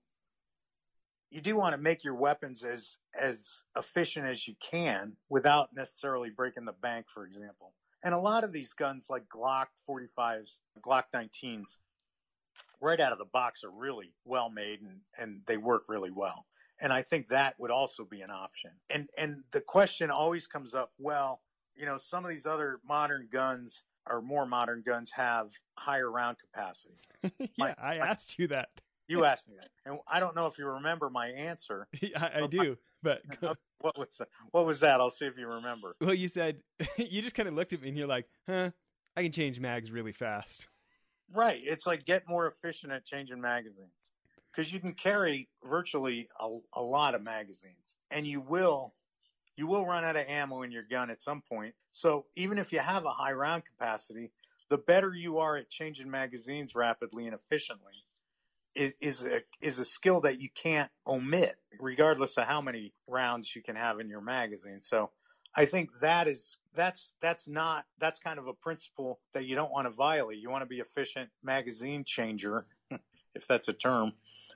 you 1.33 1.41
do 1.41 1.57
want 1.57 1.75
to 1.75 1.81
make 1.81 2.05
your 2.05 2.15
weapons 2.15 2.63
as 2.63 2.99
as 3.19 3.63
efficient 3.77 4.27
as 4.27 4.47
you 4.47 4.55
can 4.61 5.17
without 5.31 5.71
necessarily 5.75 6.31
breaking 6.31 6.67
the 6.67 6.75
bank, 6.75 7.07
for 7.09 7.25
example. 7.25 7.73
And 8.05 8.15
a 8.15 8.19
lot 8.19 8.45
of 8.45 8.53
these 8.53 8.75
guns, 8.75 9.07
like 9.09 9.25
Glock 9.35 9.67
45s, 9.89 10.61
Glock 10.85 11.05
19s, 11.15 11.65
right 12.81 13.01
out 13.01 13.13
of 13.13 13.19
the 13.19 13.25
box 13.25 13.65
are 13.65 13.71
really 13.71 14.13
well 14.25 14.51
made 14.51 14.81
and, 14.83 15.01
and 15.19 15.41
they 15.47 15.57
work 15.57 15.85
really 15.89 16.11
well. 16.11 16.47
And 16.81 16.93
I 16.93 17.03
think 17.03 17.29
that 17.29 17.55
would 17.59 17.71
also 17.71 18.05
be 18.05 18.21
an 18.21 18.31
option. 18.31 18.73
And 18.91 19.09
and 19.17 19.45
the 19.53 19.61
question 19.61 20.11
always 20.11 20.47
comes 20.47 20.75
up, 20.75 20.91
well, 20.99 21.41
you 21.75 21.87
know, 21.87 21.97
some 21.97 22.25
of 22.25 22.31
these 22.31 22.47
other 22.47 22.81
modern 22.87 23.29
guns 23.33 23.85
or 24.07 24.21
more 24.21 24.45
modern 24.45 24.83
guns 24.85 25.13
have 25.13 25.53
higher 25.79 26.11
round 26.11 26.37
capacity. 26.39 26.97
yeah, 27.39 27.47
my, 27.57 27.75
I 27.81 27.97
asked 27.97 28.39
you 28.39 28.49
that. 28.49 28.69
You 29.13 29.25
asked 29.25 29.49
me 29.49 29.57
that, 29.61 29.69
and 29.85 29.99
I 30.11 30.21
don't 30.21 30.35
know 30.35 30.47
if 30.47 30.59
you 30.59 30.67
remember 30.67 31.11
my 31.11 31.29
answer. 31.29 31.87
I, 32.17 32.43
I 32.43 32.47
do, 32.47 32.77
but 33.03 33.23
what 33.81 33.99
was 33.99 34.17
that? 34.19 34.29
what 34.51 34.67
was 34.67 34.81
that? 34.81 35.01
I'll 35.01 35.11
see 35.11 35.27
if 35.27 35.37
you 35.37 35.47
remember. 35.47 35.97
Well, 36.01 36.15
you 36.15 36.29
said 36.29 36.63
you 36.97 37.23
just 37.23 37.35
kind 37.35 37.49
of 37.49 37.55
looked 37.55 37.73
at 37.73 37.83
me 37.83 37.89
and 37.89 37.99
you're 37.99 38.07
like, 38.07 38.27
"Huh, 38.49 38.71
I 39.17 39.23
can 39.23 39.33
change 39.33 39.61
mags 39.61 39.91
really 39.91 40.13
fast." 40.13 40.67
Right. 41.35 41.61
It's 41.63 41.87
like 41.87 42.05
get 42.05 42.29
more 42.29 42.47
efficient 42.47 42.93
at 42.93 43.05
changing 43.05 43.41
magazines 43.41 44.13
because 44.51 44.73
you 44.73 44.81
can 44.81 44.93
carry 44.93 45.49
virtually 45.65 46.29
a, 46.41 46.59
a 46.75 46.83
lot 46.83 47.15
of 47.15 47.25
magazines, 47.25 47.97
and 48.11 48.27
you 48.27 48.41
will 48.41 48.95
you 49.57 49.67
will 49.67 49.87
run 49.87 50.05
out 50.05 50.17
of 50.17 50.27
ammo 50.27 50.63
in 50.63 50.73
your 50.73 50.83
gun 50.83 51.11
at 51.11 51.21
some 51.21 51.43
point. 51.43 51.75
So 51.91 52.27
even 52.35 52.59
if 52.59 52.73
you 52.73 52.79
have 52.79 53.05
a 53.05 53.11
high 53.11 53.33
round 53.33 53.65
capacity, 53.65 54.31
the 54.69 54.79
better 54.79 55.13
you 55.15 55.39
are 55.39 55.57
at 55.57 55.69
changing 55.69 56.11
magazines 56.11 56.75
rapidly 56.75 57.27
and 57.27 57.35
efficiently, 57.35 57.93
is 58.75 58.95
is 59.01 59.25
a 59.25 59.43
is 59.61 59.79
a 59.79 59.85
skill 59.85 60.21
that 60.23 60.41
you 60.41 60.49
can't 60.55 60.91
omit, 61.07 61.57
regardless 61.81 62.37
of 62.37 62.45
how 62.45 62.61
many 62.61 62.93
rounds 63.07 63.55
you 63.55 63.63
can 63.63 63.77
have 63.77 64.01
in 64.01 64.09
your 64.09 64.21
magazine. 64.21 64.81
So 64.81 65.11
I 65.55 65.67
think 65.67 66.01
that 66.01 66.29
is 66.29 66.59
that's 66.75 67.15
that's 67.21 67.49
not 67.49 67.85
that's 67.99 68.19
kind 68.19 68.39
of 68.39 68.47
a 68.47 68.55
principle 68.55 69.21
that 69.35 69.47
you 69.47 69.55
don't 69.55 69.71
want 69.71 69.87
to 69.87 69.91
violate. 69.91 70.39
You 70.39 70.51
want 70.51 70.63
to 70.63 70.67
be 70.67 70.81
efficient 70.81 71.31
magazine 71.43 72.05
changer, 72.05 72.67
if 73.35 73.47
that's 73.47 73.69
a 73.69 73.73
term. 73.73 74.13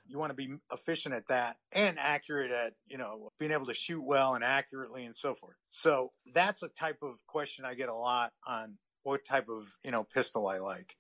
You 0.09 0.19
want 0.19 0.31
to 0.31 0.35
be 0.35 0.57
efficient 0.73 1.15
at 1.15 1.29
that 1.29 1.57
and 1.73 1.99
accurate 1.99 2.51
at, 2.51 2.75
you 2.89 2.99
know, 2.99 3.33
being 3.39 3.53
able 3.53 3.67
to 3.67 3.75
shoot 3.75 4.03
well 4.03 4.35
and 4.35 4.43
accurately 4.43 5.05
and 5.05 5.15
so 5.15 5.35
forth. 5.35 5.57
So 5.71 6.13
that's 6.33 6.63
a 6.63 6.69
type 6.69 6.99
of 7.03 7.25
question 7.27 7.65
I 7.65 7.75
get 7.75 7.89
a 7.89 7.95
lot 7.95 8.33
on 8.47 8.79
what 9.03 9.25
type 9.25 9.49
of, 9.49 9.77
you 9.85 9.91
know, 9.91 10.03
pistol 10.03 10.49
I 10.49 10.59
like. 10.59 10.97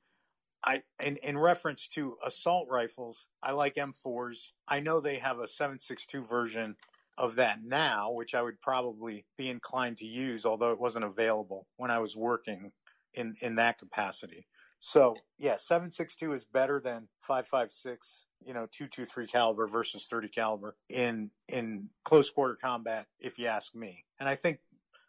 I 0.64 0.82
in, 1.02 1.16
in 1.18 1.38
reference 1.38 1.88
to 1.88 2.16
assault 2.24 2.68
rifles, 2.70 3.26
I 3.42 3.52
like 3.52 3.74
M4s. 3.74 4.52
I 4.68 4.80
know 4.80 5.00
they 5.00 5.18
have 5.18 5.38
a 5.38 5.48
762 5.48 6.24
version 6.24 6.76
of 7.18 7.36
that 7.36 7.62
now, 7.62 8.10
which 8.10 8.34
I 8.34 8.42
would 8.42 8.60
probably 8.60 9.24
be 9.38 9.48
inclined 9.48 9.96
to 9.98 10.06
use, 10.06 10.44
although 10.44 10.72
it 10.72 10.80
wasn't 10.80 11.04
available 11.04 11.66
when 11.76 11.90
I 11.90 11.98
was 11.98 12.16
working 12.16 12.72
in, 13.14 13.34
in 13.40 13.54
that 13.54 13.78
capacity. 13.78 14.46
So 14.78 15.16
yeah, 15.38 15.56
seven 15.56 15.90
six 15.90 16.14
two 16.14 16.32
is 16.32 16.44
better 16.44 16.80
than 16.80 17.08
five 17.22 17.46
five 17.46 17.70
six, 17.70 18.26
you 18.44 18.52
know, 18.52 18.66
two 18.70 18.86
two 18.86 19.04
three 19.04 19.26
caliber 19.26 19.66
versus 19.66 20.06
thirty 20.06 20.28
caliber 20.28 20.76
in 20.88 21.30
in 21.48 21.88
close 22.04 22.30
quarter 22.30 22.56
combat, 22.60 23.06
if 23.18 23.38
you 23.38 23.46
ask 23.46 23.74
me. 23.74 24.04
And 24.20 24.28
I 24.28 24.34
think 24.34 24.58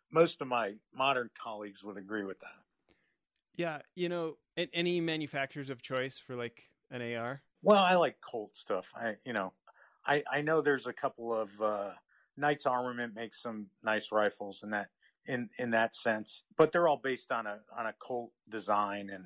most 0.10 0.42
of 0.42 0.48
my 0.48 0.76
modern 0.96 1.30
colleagues 1.38 1.84
would 1.84 1.98
agree 1.98 2.24
with 2.24 2.40
that. 2.40 2.67
Yeah, 3.58 3.80
you 3.96 4.08
know, 4.08 4.38
any 4.74 5.02
manufacturers 5.02 5.70
of 5.70 5.82
choice 5.82 6.18
for 6.18 6.36
like 6.36 6.70
an 6.92 7.02
AR? 7.02 7.42
Well, 7.64 7.84
I 7.84 7.96
like 7.96 8.22
Colt 8.22 8.56
stuff. 8.56 8.92
I 8.96 9.16
you 9.26 9.34
know, 9.34 9.54
I 10.06 10.24
I 10.32 10.42
know 10.42 10.62
there's 10.62 10.88
a 10.88 10.94
couple 10.94 11.34
of 11.34 11.60
uh 11.60 11.92
Knights 12.38 12.68
Armament 12.68 13.16
makes 13.16 13.42
some 13.42 13.68
nice 13.84 14.12
rifles 14.12 14.62
and 14.62 14.72
that 14.74 14.90
in 15.26 15.50
in 15.58 15.72
that 15.72 15.96
sense, 15.96 16.44
but 16.56 16.72
they're 16.72 16.88
all 16.88 17.02
based 17.04 17.32
on 17.32 17.48
a 17.48 17.62
on 17.76 17.88
a 17.88 17.94
Colt 17.94 18.32
design 18.48 19.10
and 19.10 19.26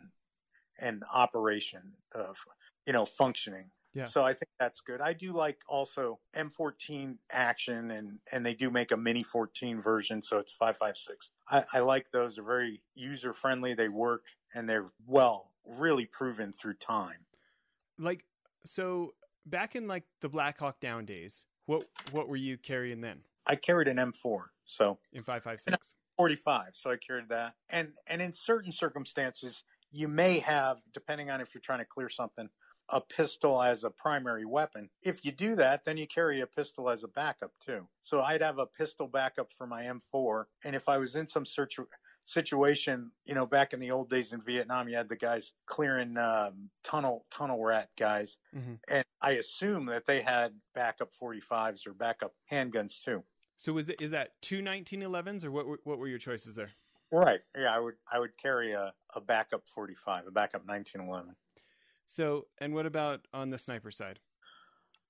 and 0.80 1.04
operation 1.14 1.94
of 2.16 2.38
you 2.88 2.94
know 2.94 3.06
functioning. 3.06 3.72
Yeah. 3.94 4.06
So 4.06 4.24
I 4.24 4.34
think 4.34 4.50
that's 4.58 4.80
good. 4.80 5.02
I 5.02 5.14
do 5.14 5.34
like 5.34 5.60
also 5.68 6.20
M14 6.36 7.18
action 7.32 7.92
and 7.92 8.20
and 8.32 8.46
they 8.46 8.54
do 8.54 8.70
make 8.70 8.92
a 8.92 8.98
mini 8.98 9.24
14 9.24 9.82
version, 9.82 10.22
so 10.22 10.38
it's 10.38 10.54
556. 10.54 11.32
I, 11.50 11.64
I 11.74 11.80
like 11.80 12.12
those. 12.12 12.36
They're 12.36 12.46
very 12.46 12.82
user 12.96 13.34
friendly. 13.34 13.74
They 13.74 13.90
work 13.90 14.24
and 14.54 14.70
they're 14.70 14.92
well 15.06 15.52
really 15.66 16.06
proven 16.06 16.54
through 16.54 16.76
time. 16.76 17.26
Like 18.00 18.24
so 18.66 19.14
back 19.46 19.76
in 19.76 19.88
like 19.88 20.04
the 20.22 20.30
Black 20.30 20.60
Hawk 20.60 20.80
Down 20.80 21.06
days, 21.06 21.46
what 21.66 21.84
what 22.12 22.30
were 22.30 22.38
you 22.38 22.58
carrying 22.58 23.02
then? 23.02 23.20
I 23.46 23.56
carried 23.56 23.88
an 23.88 23.98
M4, 23.98 24.46
so 24.64 25.00
in 25.12 25.24
556. 25.24 25.96
45, 26.18 26.70
so 26.74 26.92
I 26.92 26.98
carried 26.98 27.30
that. 27.30 27.56
And 27.70 27.94
and 28.08 28.22
in 28.22 28.32
certain 28.32 28.72
circumstances, 28.72 29.64
you 29.92 30.08
may 30.08 30.40
have, 30.40 30.78
depending 30.94 31.30
on 31.30 31.42
if 31.42 31.54
you're 31.54 31.62
trying 31.62 31.80
to 31.80 31.86
clear 31.86 32.10
something, 32.10 32.50
a 32.92 33.02
pistol 33.02 33.62
as 33.62 33.84
a 33.84 33.90
primary 33.90 34.46
weapon. 34.46 34.90
If 35.02 35.24
you 35.24 35.32
do 35.32 35.56
that, 35.56 35.86
then 35.86 35.98
you 35.98 36.08
carry 36.08 36.42
a 36.42 36.48
pistol 36.48 36.90
as 36.90 37.04
a 37.04 37.08
backup 37.08 37.54
too. 37.66 37.88
So 38.00 38.22
I'd 38.22 38.42
have 38.42 38.60
a 38.60 38.66
pistol 38.66 39.08
backup 39.08 39.52
for 39.52 39.66
my 39.66 39.84
M4. 39.84 40.46
And 40.64 40.76
if 40.76 40.90
I 40.90 40.98
was 40.98 41.16
in 41.16 41.28
some 41.28 41.46
search 41.46 41.80
situation, 42.24 43.12
you 43.26 43.34
know, 43.34 43.46
back 43.46 43.74
in 43.74 43.80
the 43.80 43.92
old 43.92 44.10
days 44.10 44.34
in 44.34 44.42
Vietnam, 44.42 44.90
you 44.90 44.96
had 44.96 45.10
the 45.10 45.16
guys 45.16 45.54
clearing 45.66 46.18
um, 46.18 46.70
tunnel 46.84 47.26
tunnel 47.32 47.64
rat 47.64 47.90
guys, 47.98 48.38
mm-hmm. 48.56 48.74
and 48.90 49.04
I 49.22 49.32
assume 49.32 49.86
that 49.88 50.06
they 50.06 50.22
had 50.22 50.54
backup 50.74 51.12
45s 51.12 51.88
or 51.88 51.94
backup 51.94 52.34
handguns 52.52 53.02
too. 53.04 53.24
So 53.58 53.78
is 53.78 53.90
it 53.90 54.02
is 54.02 54.12
that 54.12 54.34
two 54.42 54.62
1911s 54.62 55.44
or 55.44 55.52
what? 55.52 55.66
Were, 55.66 55.80
what 55.84 55.98
were 55.98 56.08
your 56.08 56.20
choices 56.20 56.56
there? 56.56 56.72
Right. 57.12 57.42
Yeah, 57.58 57.76
I 57.76 57.80
would 57.80 57.96
I 58.12 58.20
would 58.20 58.38
carry 58.38 58.72
a, 58.72 58.94
a 59.16 59.22
backup 59.22 59.68
45, 59.68 60.28
a 60.28 60.32
backup 60.32 60.66
1911. 60.66 61.36
So, 62.12 62.48
and 62.60 62.74
what 62.74 62.86
about 62.86 63.22
on 63.34 63.52
the 63.52 63.58
sniper 63.58 63.90
side? 63.90 64.20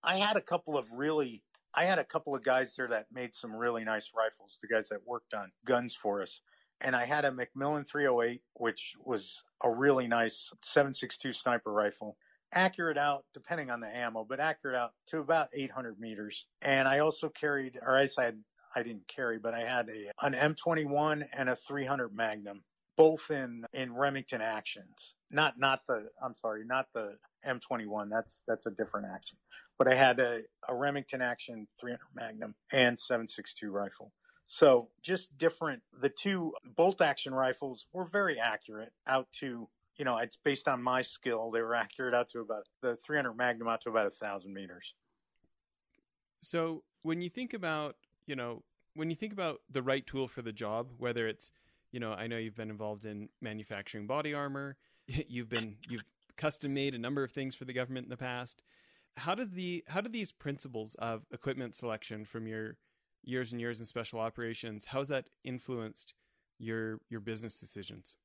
I 0.04 0.18
had 0.18 0.38
a 0.38 0.42
couple 0.42 0.78
of 0.78 0.92
really 0.92 1.42
I 1.74 1.86
had 1.86 1.98
a 1.98 2.04
couple 2.04 2.36
of 2.36 2.44
guys 2.44 2.76
there 2.76 2.88
that 2.90 3.08
made 3.12 3.34
some 3.34 3.56
really 3.56 3.84
nice 3.84 4.12
rifles, 4.16 4.60
the 4.62 4.68
guys 4.68 4.90
that 4.90 5.08
worked 5.08 5.34
on 5.34 5.52
guns 5.66 5.96
for 5.96 6.22
us. 6.22 6.42
And 6.80 6.96
I 6.96 7.06
had 7.06 7.26
a 7.26 7.32
McMillan 7.32 7.90
308, 7.90 8.42
which 8.54 8.96
was 9.04 9.44
a 9.64 9.72
really 9.72 10.08
nice 10.08 10.52
7.62 10.64 11.34
sniper 11.34 11.72
rifle. 11.72 12.18
Accurate 12.54 12.98
out, 12.98 13.26
depending 13.34 13.72
on 13.72 13.80
the 13.80 13.88
ammo, 13.88 14.24
but 14.28 14.40
accurate 14.40 14.76
out 14.76 14.92
to 15.08 15.20
about 15.20 15.48
800 15.56 16.00
meters. 16.00 16.46
And 16.62 16.88
I 16.88 17.00
also 17.00 17.30
carried, 17.30 17.80
or 17.82 17.96
I 17.96 18.06
said 18.06 18.42
I 18.76 18.84
didn't 18.84 19.08
carry, 19.08 19.40
but 19.40 19.56
I 19.56 19.62
had 19.62 19.90
a, 19.90 20.12
an 20.22 20.34
M21 20.34 21.24
and 21.36 21.50
a 21.50 21.56
300 21.56 22.14
Magnum, 22.14 22.64
both 22.96 23.32
in 23.32 23.64
in 23.74 23.96
Remington 23.96 24.42
actions. 24.42 25.16
Not 25.32 25.60
not 25.60 25.82
the 25.88 26.10
I'm 26.24 26.36
sorry, 26.36 26.65
not 26.65 26.88
the 26.94 27.17
M21. 27.48 28.10
That's 28.10 28.44
that's 28.48 28.65
a 28.65 28.72
different 28.72 29.08
action. 29.13 29.38
But 29.78 29.88
I 29.88 29.96
had 29.96 30.20
a, 30.20 30.41
a 30.67 30.76
Remington 30.76 31.22
action 31.22 31.67
300 31.80 32.00
Magnum 32.13 32.56
and 32.72 32.98
7.62 32.98 33.72
rifle. 33.72 34.12
So 34.46 34.89
just 35.02 35.38
different. 35.38 35.82
The 35.98 36.10
two 36.10 36.54
bolt 36.63 37.02
action 37.02 37.34
rifles 37.34 37.88
were 37.94 38.06
very 38.06 38.39
accurate 38.39 38.91
out 39.08 39.32
to 39.39 39.70
you 39.98 40.06
know 40.06 40.17
it's 40.17 40.38
based 40.38 40.67
on 40.67 40.84
my 40.84 41.02
skill. 41.02 41.52
They 41.52 41.62
were 41.62 41.76
accurate 41.76 42.13
out 42.13 42.30
to 42.30 42.39
about 42.39 42.67
the 42.82 42.96
300 42.96 43.34
Magnum 43.34 43.67
out 43.67 43.82
to 43.82 43.89
about 43.89 44.08
a 44.08 44.12
thousand 44.12 44.54
meters. 44.54 44.94
So 46.41 46.84
when 47.04 47.22
you 47.22 47.30
think 47.30 47.54
about 47.54 47.96
you 48.26 48.36
know, 48.36 48.63
when 48.96 49.10
you 49.10 49.15
think 49.15 49.34
about 49.34 49.62
the 49.70 49.82
right 49.82 50.06
tool 50.06 50.28
for 50.28 50.41
the 50.41 50.52
job, 50.52 50.88
whether 50.98 51.28
it's, 51.28 51.52
you 51.91 52.00
know, 52.00 52.13
I 52.13 52.28
know 52.28 52.38
you've 52.38 52.56
been 52.56 52.70
involved 52.70 53.06
in 53.06 53.30
manufacturing 53.41 54.08
body 54.08 54.34
armor, 54.34 54.78
you've 55.28 55.50
been 55.50 55.76
you've 55.89 56.04
custom 56.38 56.74
made 56.74 56.95
a 56.95 57.00
number 57.00 57.24
of 57.24 57.32
things 57.32 57.56
for 57.56 57.65
the 57.65 57.74
government 57.74 58.06
in 58.06 58.10
the 58.10 58.17
past. 58.17 58.62
How 59.17 59.36
does 59.36 59.52
the 59.52 59.84
how 59.88 60.02
do 60.02 60.10
these 60.10 60.32
principles 60.32 60.95
of 60.95 61.24
equipment 61.32 61.76
selection 61.76 62.26
from 62.26 62.47
your 62.47 62.78
years 63.24 63.52
and 63.52 63.62
years 63.62 63.80
in 63.80 63.86
special 63.86 64.19
operations, 64.19 64.86
how's 64.86 65.10
that 65.10 65.30
influenced 65.43 66.13
your 66.58 67.00
your 67.10 67.19
business 67.19 67.56
decisions? 67.56 68.15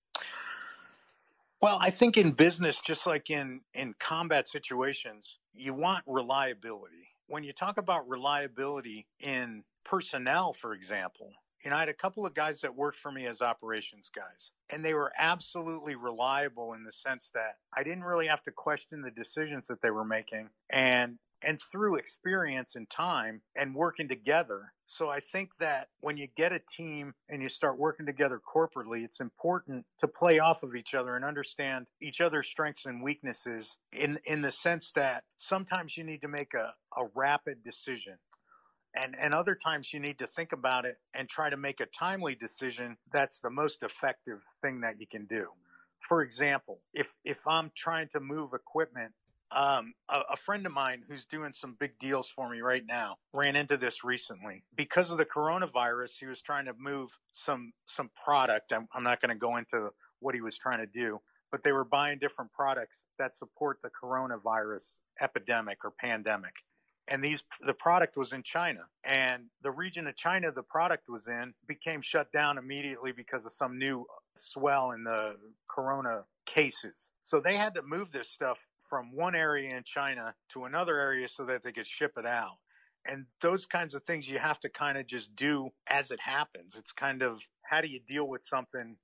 Well, 1.60 1.78
I 1.80 1.90
think 1.90 2.16
in 2.16 2.32
business, 2.32 2.80
just 2.80 3.06
like 3.06 3.30
in 3.30 3.62
in 3.74 3.94
combat 3.98 4.48
situations, 4.48 5.38
you 5.52 5.74
want 5.74 6.04
reliability. 6.06 7.08
When 7.28 7.42
you 7.42 7.52
talk 7.52 7.76
about 7.78 8.08
reliability 8.08 9.06
in 9.20 9.64
personnel, 9.84 10.52
for 10.52 10.72
example, 10.74 11.32
know, 11.70 11.76
I 11.76 11.80
had 11.80 11.88
a 11.88 11.94
couple 11.94 12.26
of 12.26 12.34
guys 12.34 12.60
that 12.60 12.76
worked 12.76 12.98
for 12.98 13.10
me 13.10 13.26
as 13.26 13.42
operations 13.42 14.10
guys, 14.14 14.52
and 14.70 14.84
they 14.84 14.94
were 14.94 15.12
absolutely 15.18 15.94
reliable 15.94 16.72
in 16.72 16.84
the 16.84 16.92
sense 16.92 17.30
that 17.34 17.56
I 17.76 17.82
didn't 17.82 18.04
really 18.04 18.26
have 18.26 18.42
to 18.44 18.50
question 18.50 19.02
the 19.02 19.10
decisions 19.10 19.66
that 19.68 19.82
they 19.82 19.90
were 19.90 20.04
making. 20.04 20.50
And 20.70 21.18
and 21.42 21.60
through 21.60 21.96
experience 21.96 22.72
and 22.74 22.88
time 22.88 23.42
and 23.54 23.74
working 23.74 24.08
together. 24.08 24.72
So 24.86 25.10
I 25.10 25.20
think 25.20 25.50
that 25.60 25.88
when 26.00 26.16
you 26.16 26.28
get 26.36 26.52
a 26.52 26.60
team 26.76 27.14
and 27.28 27.42
you 27.42 27.48
start 27.48 27.78
working 27.78 28.06
together 28.06 28.40
corporately, 28.40 29.04
it's 29.04 29.20
important 29.20 29.84
to 30.00 30.08
play 30.08 30.38
off 30.38 30.62
of 30.62 30.74
each 30.74 30.94
other 30.94 31.16
and 31.16 31.24
understand 31.24 31.86
each 32.00 32.20
other's 32.20 32.48
strengths 32.48 32.86
and 32.86 33.02
weaknesses 33.02 33.76
in, 33.92 34.18
in 34.24 34.42
the 34.42 34.52
sense 34.52 34.92
that 34.92 35.24
sometimes 35.36 35.96
you 35.96 36.04
need 36.04 36.22
to 36.22 36.28
make 36.28 36.54
a, 36.54 36.74
a 36.96 37.06
rapid 37.14 37.62
decision 37.64 38.14
and 38.96 39.14
and 39.20 39.34
other 39.34 39.54
times 39.54 39.92
you 39.92 40.00
need 40.00 40.18
to 40.18 40.26
think 40.26 40.52
about 40.52 40.84
it 40.84 40.98
and 41.14 41.28
try 41.28 41.50
to 41.50 41.56
make 41.56 41.80
a 41.80 41.86
timely 41.86 42.34
decision 42.34 42.96
that's 43.12 43.40
the 43.40 43.50
most 43.50 43.82
effective 43.82 44.40
thing 44.62 44.80
that 44.80 45.00
you 45.00 45.06
can 45.06 45.26
do. 45.26 45.46
For 46.08 46.22
example 46.22 46.80
if 46.94 47.14
if 47.24 47.46
i'm 47.46 47.70
trying 47.74 48.08
to 48.08 48.20
move 48.20 48.52
equipment 48.54 49.12
um, 49.52 49.94
a, 50.08 50.22
a, 50.32 50.36
friend 50.36 50.66
of 50.66 50.72
mine 50.72 51.04
who's 51.08 51.24
doing 51.24 51.52
some 51.52 51.76
big 51.78 52.00
deals 52.00 52.28
for 52.28 52.50
me 52.50 52.62
right 52.62 52.82
now 52.84 53.18
ran 53.32 53.54
into 53.54 53.76
this 53.76 54.02
recently. 54.02 54.64
Because 54.74 55.12
of 55.12 55.18
the 55.18 55.24
coronavirus 55.24 56.18
he 56.18 56.26
was 56.26 56.42
trying 56.42 56.64
to 56.64 56.74
move 56.76 57.16
some 57.30 57.72
some 57.86 58.10
product. 58.24 58.72
I'm, 58.72 58.88
I'm 58.92 59.04
not 59.04 59.20
going 59.20 59.28
to 59.28 59.38
go 59.38 59.56
into 59.56 59.90
what 60.18 60.34
he 60.34 60.40
was 60.40 60.58
trying 60.58 60.80
to 60.80 60.86
do 60.86 61.20
but 61.50 61.62
they 61.64 61.72
were 61.72 61.84
buying 61.84 62.18
different 62.18 62.52
products 62.52 63.04
that 63.18 63.36
support 63.36 63.78
the 63.82 63.90
coronavirus 63.90 64.82
epidemic 65.20 65.78
or 65.84 65.90
pandemic 65.90 66.52
and 67.08 67.22
these 67.22 67.42
the 67.64 67.74
product 67.74 68.16
was 68.16 68.32
in 68.32 68.42
China 68.42 68.80
and 69.04 69.44
the 69.62 69.70
region 69.70 70.06
of 70.06 70.16
China 70.16 70.50
the 70.50 70.62
product 70.62 71.08
was 71.08 71.26
in 71.26 71.54
became 71.66 72.00
shut 72.00 72.30
down 72.32 72.58
immediately 72.58 73.12
because 73.12 73.44
of 73.44 73.52
some 73.52 73.78
new 73.78 74.04
swell 74.36 74.90
in 74.90 75.04
the 75.04 75.36
corona 75.68 76.24
cases. 76.46 77.10
So 77.24 77.40
they 77.40 77.56
had 77.56 77.74
to 77.74 77.82
move 77.82 78.12
this 78.12 78.28
stuff 78.28 78.58
from 78.88 79.14
one 79.14 79.34
area 79.34 79.76
in 79.76 79.82
China 79.84 80.34
to 80.50 80.64
another 80.64 80.98
area 80.98 81.28
so 81.28 81.44
that 81.44 81.62
they 81.62 81.72
could 81.72 81.86
ship 81.86 82.12
it 82.16 82.26
out. 82.26 82.58
And 83.04 83.26
those 83.40 83.66
kinds 83.66 83.94
of 83.94 84.02
things 84.02 84.28
you 84.28 84.38
have 84.38 84.58
to 84.60 84.68
kind 84.68 84.98
of 84.98 85.06
just 85.06 85.34
do 85.36 85.70
as 85.86 86.10
it 86.10 86.20
happens. 86.20 86.76
It's 86.76 86.92
kind 86.92 87.22
of 87.22 87.40
how 87.62 87.80
do 87.80 87.88
you 87.88 88.00
deal 88.00 88.26
with 88.26 88.44
something 88.44 88.96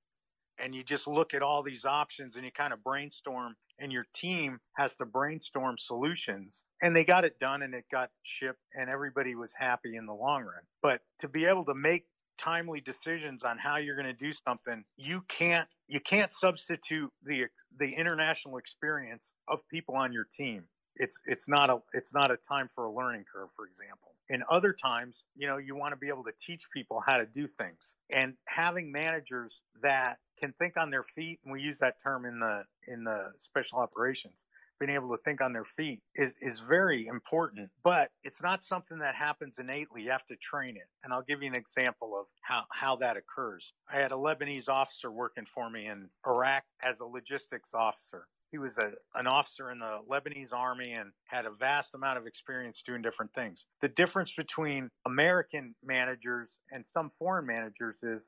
and 0.58 0.74
you 0.74 0.82
just 0.82 1.06
look 1.06 1.34
at 1.34 1.42
all 1.42 1.62
these 1.62 1.84
options 1.84 2.36
and 2.36 2.44
you 2.44 2.52
kind 2.52 2.72
of 2.72 2.82
brainstorm 2.82 3.56
and 3.78 3.92
your 3.92 4.06
team 4.14 4.58
has 4.76 4.94
to 4.94 5.04
brainstorm 5.04 5.76
solutions 5.78 6.64
and 6.82 6.94
they 6.94 7.04
got 7.04 7.24
it 7.24 7.38
done 7.40 7.62
and 7.62 7.74
it 7.74 7.84
got 7.90 8.10
shipped 8.22 8.60
and 8.74 8.88
everybody 8.88 9.34
was 9.34 9.50
happy 9.58 9.96
in 9.96 10.06
the 10.06 10.12
long 10.12 10.42
run. 10.42 10.62
But 10.82 11.00
to 11.20 11.28
be 11.28 11.46
able 11.46 11.64
to 11.66 11.74
make 11.74 12.04
timely 12.38 12.80
decisions 12.80 13.44
on 13.44 13.58
how 13.58 13.76
you're 13.76 13.96
going 13.96 14.06
to 14.06 14.12
do 14.12 14.32
something 14.32 14.84
you 14.96 15.22
can't 15.28 15.68
you 15.86 16.00
can't 16.00 16.32
substitute 16.32 17.10
the 17.24 17.44
the 17.78 17.92
international 17.92 18.56
experience 18.56 19.32
of 19.48 19.60
people 19.68 19.94
on 19.94 20.12
your 20.12 20.26
team. 20.36 20.64
It's 20.96 21.18
it's 21.26 21.48
not 21.48 21.70
a 21.70 21.78
it's 21.92 22.12
not 22.12 22.30
a 22.30 22.38
time 22.48 22.68
for 22.74 22.84
a 22.84 22.92
learning 22.92 23.24
curve 23.32 23.50
for 23.54 23.66
example. 23.66 24.14
In 24.28 24.42
other 24.50 24.72
times 24.72 25.16
you 25.36 25.46
know 25.46 25.58
you 25.58 25.76
want 25.76 25.92
to 25.92 25.96
be 25.96 26.08
able 26.08 26.24
to 26.24 26.32
teach 26.44 26.62
people 26.74 27.02
how 27.04 27.18
to 27.18 27.26
do 27.26 27.46
things 27.58 27.94
and 28.10 28.34
having 28.46 28.90
managers 28.90 29.60
that 29.82 30.18
can 30.42 30.52
think 30.58 30.76
on 30.76 30.90
their 30.90 31.04
feet 31.04 31.38
and 31.44 31.52
we 31.52 31.60
use 31.60 31.78
that 31.78 31.94
term 32.02 32.24
in 32.24 32.40
the 32.40 32.64
in 32.86 33.04
the 33.04 33.32
special 33.38 33.78
operations 33.78 34.44
being 34.82 34.96
able 34.96 35.16
to 35.16 35.22
think 35.22 35.40
on 35.40 35.52
their 35.52 35.64
feet 35.64 36.00
is, 36.16 36.32
is 36.40 36.58
very 36.58 37.06
important, 37.06 37.70
but 37.84 38.10
it's 38.24 38.42
not 38.42 38.64
something 38.64 38.98
that 38.98 39.14
happens 39.14 39.60
innately. 39.60 40.02
You 40.02 40.10
have 40.10 40.26
to 40.26 40.34
train 40.36 40.76
it. 40.76 40.88
And 41.04 41.12
I'll 41.12 41.22
give 41.22 41.40
you 41.40 41.48
an 41.48 41.56
example 41.56 42.18
of 42.18 42.26
how, 42.40 42.64
how 42.72 42.96
that 42.96 43.16
occurs. 43.16 43.74
I 43.92 43.96
had 43.96 44.10
a 44.10 44.16
Lebanese 44.16 44.68
officer 44.68 45.10
working 45.12 45.46
for 45.46 45.70
me 45.70 45.86
in 45.86 46.08
Iraq 46.26 46.64
as 46.82 46.98
a 46.98 47.04
logistics 47.04 47.74
officer. 47.74 48.26
He 48.50 48.58
was 48.58 48.76
a, 48.76 48.92
an 49.14 49.28
officer 49.28 49.70
in 49.70 49.78
the 49.78 50.00
Lebanese 50.10 50.52
army 50.52 50.92
and 50.92 51.12
had 51.26 51.46
a 51.46 51.50
vast 51.50 51.94
amount 51.94 52.18
of 52.18 52.26
experience 52.26 52.82
doing 52.82 53.02
different 53.02 53.32
things. 53.34 53.66
The 53.82 53.88
difference 53.88 54.32
between 54.32 54.90
American 55.06 55.76
managers 55.84 56.48
and 56.72 56.84
some 56.92 57.08
foreign 57.08 57.46
managers 57.46 57.96
is 58.02 58.20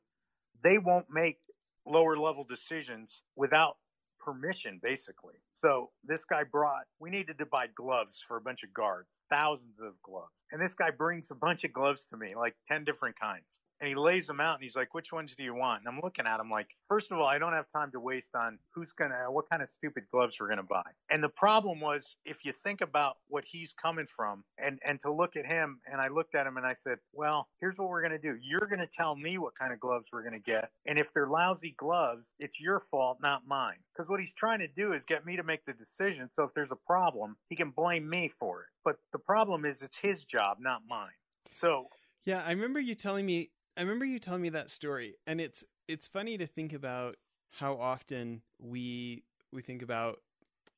they 0.63 0.79
won't 0.79 1.07
make 1.11 1.39
lower 1.87 2.17
level 2.17 2.45
decisions 2.45 3.23
without 3.37 3.77
permission, 4.19 4.81
basically. 4.83 5.35
So 5.63 5.91
this 6.05 6.25
guy 6.25 6.43
brought, 6.45 6.85
we 6.99 7.11
needed 7.11 7.39
to 7.39 7.47
buy 7.47 7.67
gloves 7.75 8.23
for 8.27 8.37
a 8.37 8.41
bunch 8.41 8.63
of 8.63 8.73
guards, 8.73 9.09
thousands 9.31 9.79
of 9.81 9.95
gloves. 10.03 10.33
And 10.53 10.61
this 10.61 10.75
guy 10.75 10.91
brings 10.91 11.31
a 11.31 11.35
bunch 11.35 11.65
of 11.65 11.73
gloves 11.73 12.05
to 12.07 12.17
me, 12.17 12.35
like 12.37 12.55
10 12.69 12.85
different 12.85 13.19
kinds 13.19 13.45
and 13.85 13.91
he 13.91 13.95
lays 13.95 14.27
them 14.27 14.41
out 14.41 14.55
and 14.55 14.63
he's 14.63 14.77
like, 14.77 14.95
which 14.95 15.13
ones 15.13 15.35
do 15.35 15.45
you 15.45 15.55
want? 15.55 15.81
And 15.81 15.95
I'm 15.95 16.01
looking 16.03 16.27
at 16.27 16.41
him 16.41 16.49
like, 16.49 16.69
first 16.89 17.13
of 17.13 17.19
all, 17.19 17.27
I 17.27 17.39
don't 17.39 17.53
have 17.53 17.67
time 17.71 17.91
to 17.91 18.01
waste 18.01 18.35
on 18.35 18.59
who's 18.75 18.93
going 18.93 19.11
to, 19.11 19.31
what 19.31 19.51
kind 19.51 19.61
of 19.61 19.69
stupid 19.77 20.05
gloves 20.11 20.39
we're 20.41 20.47
going 20.47 20.57
to 20.57 20.63
buy. 20.63 20.85
And 21.11 21.23
the 21.23 21.29
problem 21.29 21.81
was, 21.81 22.17
if 22.25 22.47
you 22.47 22.53
think 22.53 22.81
about 22.81 23.19
what 23.29 23.45
he's 23.45 23.75
coming 23.75 24.07
from 24.07 24.45
and, 24.57 24.79
and 24.87 24.99
to 25.03 25.13
look 25.13 25.37
at 25.37 25.45
him, 25.45 25.81
and 25.85 26.01
I 26.01 26.09
looked 26.09 26.35
at 26.35 26.47
him 26.47 26.57
and 26.57 26.65
I 26.65 26.75
said, 26.83 26.97
well, 27.13 27.49
here's 27.61 27.77
what 27.77 27.91
we're 27.91 28.01
going 28.01 28.19
to 28.19 28.19
do. 28.19 28.39
You're 28.41 28.67
going 28.67 28.81
to 28.81 28.89
tell 28.89 29.17
me 29.17 29.37
what 29.37 29.55
kind 29.55 29.71
of 29.71 29.81
gloves 29.81 30.07
we're 30.11 30.23
going 30.23 30.33
to 30.33 30.51
get. 30.51 30.71
And 30.87 30.99
if 30.99 31.13
they're 31.13 31.29
lousy 31.29 31.75
gloves, 31.77 32.25
it's 32.39 32.59
your 32.59 32.81
fault, 32.81 33.19
not 33.21 33.43
mine. 33.47 33.77
Because 33.95 34.09
what 34.09 34.19
he's 34.19 34.33
trying 34.35 34.61
to 34.61 34.69
do 34.69 34.95
is 34.95 35.05
get 35.05 35.27
me 35.27 35.37
to 35.37 35.43
make 35.43 35.67
the 35.67 35.75
decision. 35.75 36.31
So 36.35 36.45
if 36.45 36.55
there's 36.55 36.73
a 36.73 36.87
problem, 36.87 37.37
he 37.51 37.55
can 37.55 37.69
blame 37.69 38.09
me 38.09 38.31
for 38.35 38.63
it. 38.63 38.69
But 38.83 38.97
the 39.13 39.19
problem 39.19 39.67
is, 39.67 39.83
it's 39.83 39.99
his 39.99 40.25
job, 40.25 40.57
not 40.59 40.81
mine. 40.89 41.13
So 41.53 41.89
yeah, 42.25 42.43
I 42.43 42.53
remember 42.53 42.81
you 42.81 42.95
telling 42.95 43.27
me 43.27 43.51
I 43.77 43.81
remember 43.81 44.05
you 44.05 44.19
telling 44.19 44.43
me 44.43 44.51
that 44.51 44.71
story, 44.71 45.17
and 45.27 45.41
it's 45.41 45.65
it's 45.89 46.07
funny 46.07 46.39
to 46.39 46.47
think 46.47 46.73
about 46.73 47.17
how 47.51 47.75
often 47.75 48.43
we 48.59 49.25
we 49.53 49.63
think 49.63 49.83
about 49.83 50.21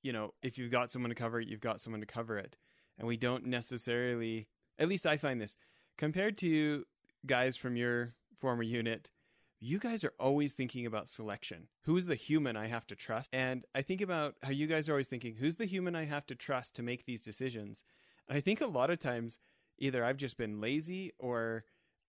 you 0.03 0.13
know 0.13 0.33
if 0.43 0.57
you've 0.59 0.71
got 0.71 0.91
someone 0.91 1.11
to 1.11 1.15
cover 1.15 1.41
it, 1.41 1.49
you've 1.49 1.61
got 1.61 1.81
someone 1.81 2.01
to 2.01 2.07
cover 2.07 2.39
it, 2.39 2.57
and 2.99 3.07
we 3.07 3.17
don't 3.17 3.47
necessarily. 3.47 4.49
At 4.79 4.89
least 4.89 5.07
I 5.07 5.17
find 5.17 5.41
this 5.41 5.57
compared 5.97 6.37
to 6.39 6.85
guys 7.27 7.57
from 7.57 7.77
your 7.77 8.15
former 8.39 8.63
unit. 8.63 9.11
You 9.59 9.79
guys 9.79 10.05
are 10.05 10.13
always 10.21 10.53
thinking 10.53 10.85
about 10.85 11.09
selection. 11.09 11.69
Who's 11.85 12.07
the 12.07 12.15
human 12.15 12.57
I 12.59 12.67
have 12.67 12.87
to 12.89 12.95
trust? 12.95 13.31
And 13.33 13.65
I 13.75 13.81
think 13.81 14.03
about 14.03 14.35
how 14.43 14.51
you 14.51 14.67
guys 14.67 14.87
are 14.87 14.93
always 14.93 15.09
thinking, 15.09 15.37
who's 15.37 15.57
the 15.57 15.65
human 15.65 15.97
I 15.97 16.05
have 16.05 16.27
to 16.27 16.35
trust 16.35 16.77
to 16.77 16.83
make 16.83 17.07
these 17.07 17.23
decisions? 17.23 17.83
And 18.29 18.37
I 18.37 18.43
think 18.43 18.61
a 18.61 18.67
lot 18.67 18.91
of 18.91 18.99
times, 18.99 19.39
either 19.79 20.05
I've 20.05 20.19
just 20.19 20.37
been 20.37 20.61
lazy 20.61 21.13
or 21.19 21.65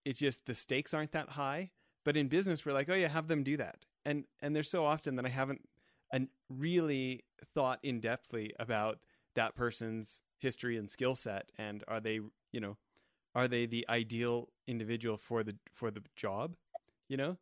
it's 0.07 0.19
just 0.19 0.45
the 0.45 0.55
stakes 0.55 0.93
aren't 0.93 1.11
that 1.11 1.31
high. 1.31 1.71
But 2.05 2.15
in 2.15 2.29
business, 2.29 2.65
we're 2.65 2.71
like, 2.71 2.89
oh 2.89 2.95
yeah, 2.95 3.09
have 3.09 3.27
them 3.27 3.43
do 3.43 3.57
that. 3.57 3.85
And 4.05 4.23
and 4.41 4.55
there's 4.55 4.69
so 4.69 4.85
often 4.85 5.17
that 5.17 5.25
I 5.25 5.29
haven't 5.29 5.67
an, 6.13 6.29
really 6.49 7.25
thought 7.53 7.79
in 7.83 7.99
depthly 7.99 8.51
about 8.57 8.99
that 9.35 9.55
person's 9.55 10.23
history 10.39 10.77
and 10.77 10.89
skill 10.89 11.15
set, 11.15 11.51
and 11.57 11.83
are 11.87 11.99
they, 11.99 12.21
you 12.53 12.61
know, 12.61 12.77
are 13.35 13.49
they 13.49 13.65
the 13.65 13.85
ideal 13.89 14.47
individual 14.65 15.17
for 15.17 15.43
the 15.43 15.55
for 15.73 15.91
the 15.91 16.01
job, 16.15 16.55
you 17.09 17.17
know? 17.17 17.37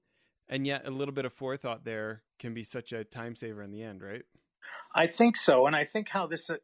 And 0.49 0.65
yet, 0.65 0.88
a 0.88 0.91
little 0.91 1.13
bit 1.13 1.25
of 1.25 1.34
forethought 1.34 1.86
there 1.86 2.23
can 2.39 2.56
be 2.56 2.63
such 2.63 2.91
a 2.91 3.04
time 3.04 3.36
saver 3.36 3.62
in 3.62 3.71
the 3.71 3.84
end, 3.84 4.01
right? 4.01 4.23
I 4.93 5.08
think 5.08 5.36
so. 5.36 5.67
And 5.67 5.75
I 5.75 5.84
think 5.84 6.10
how 6.10 6.28
this 6.28 6.49
uh, 6.49 6.58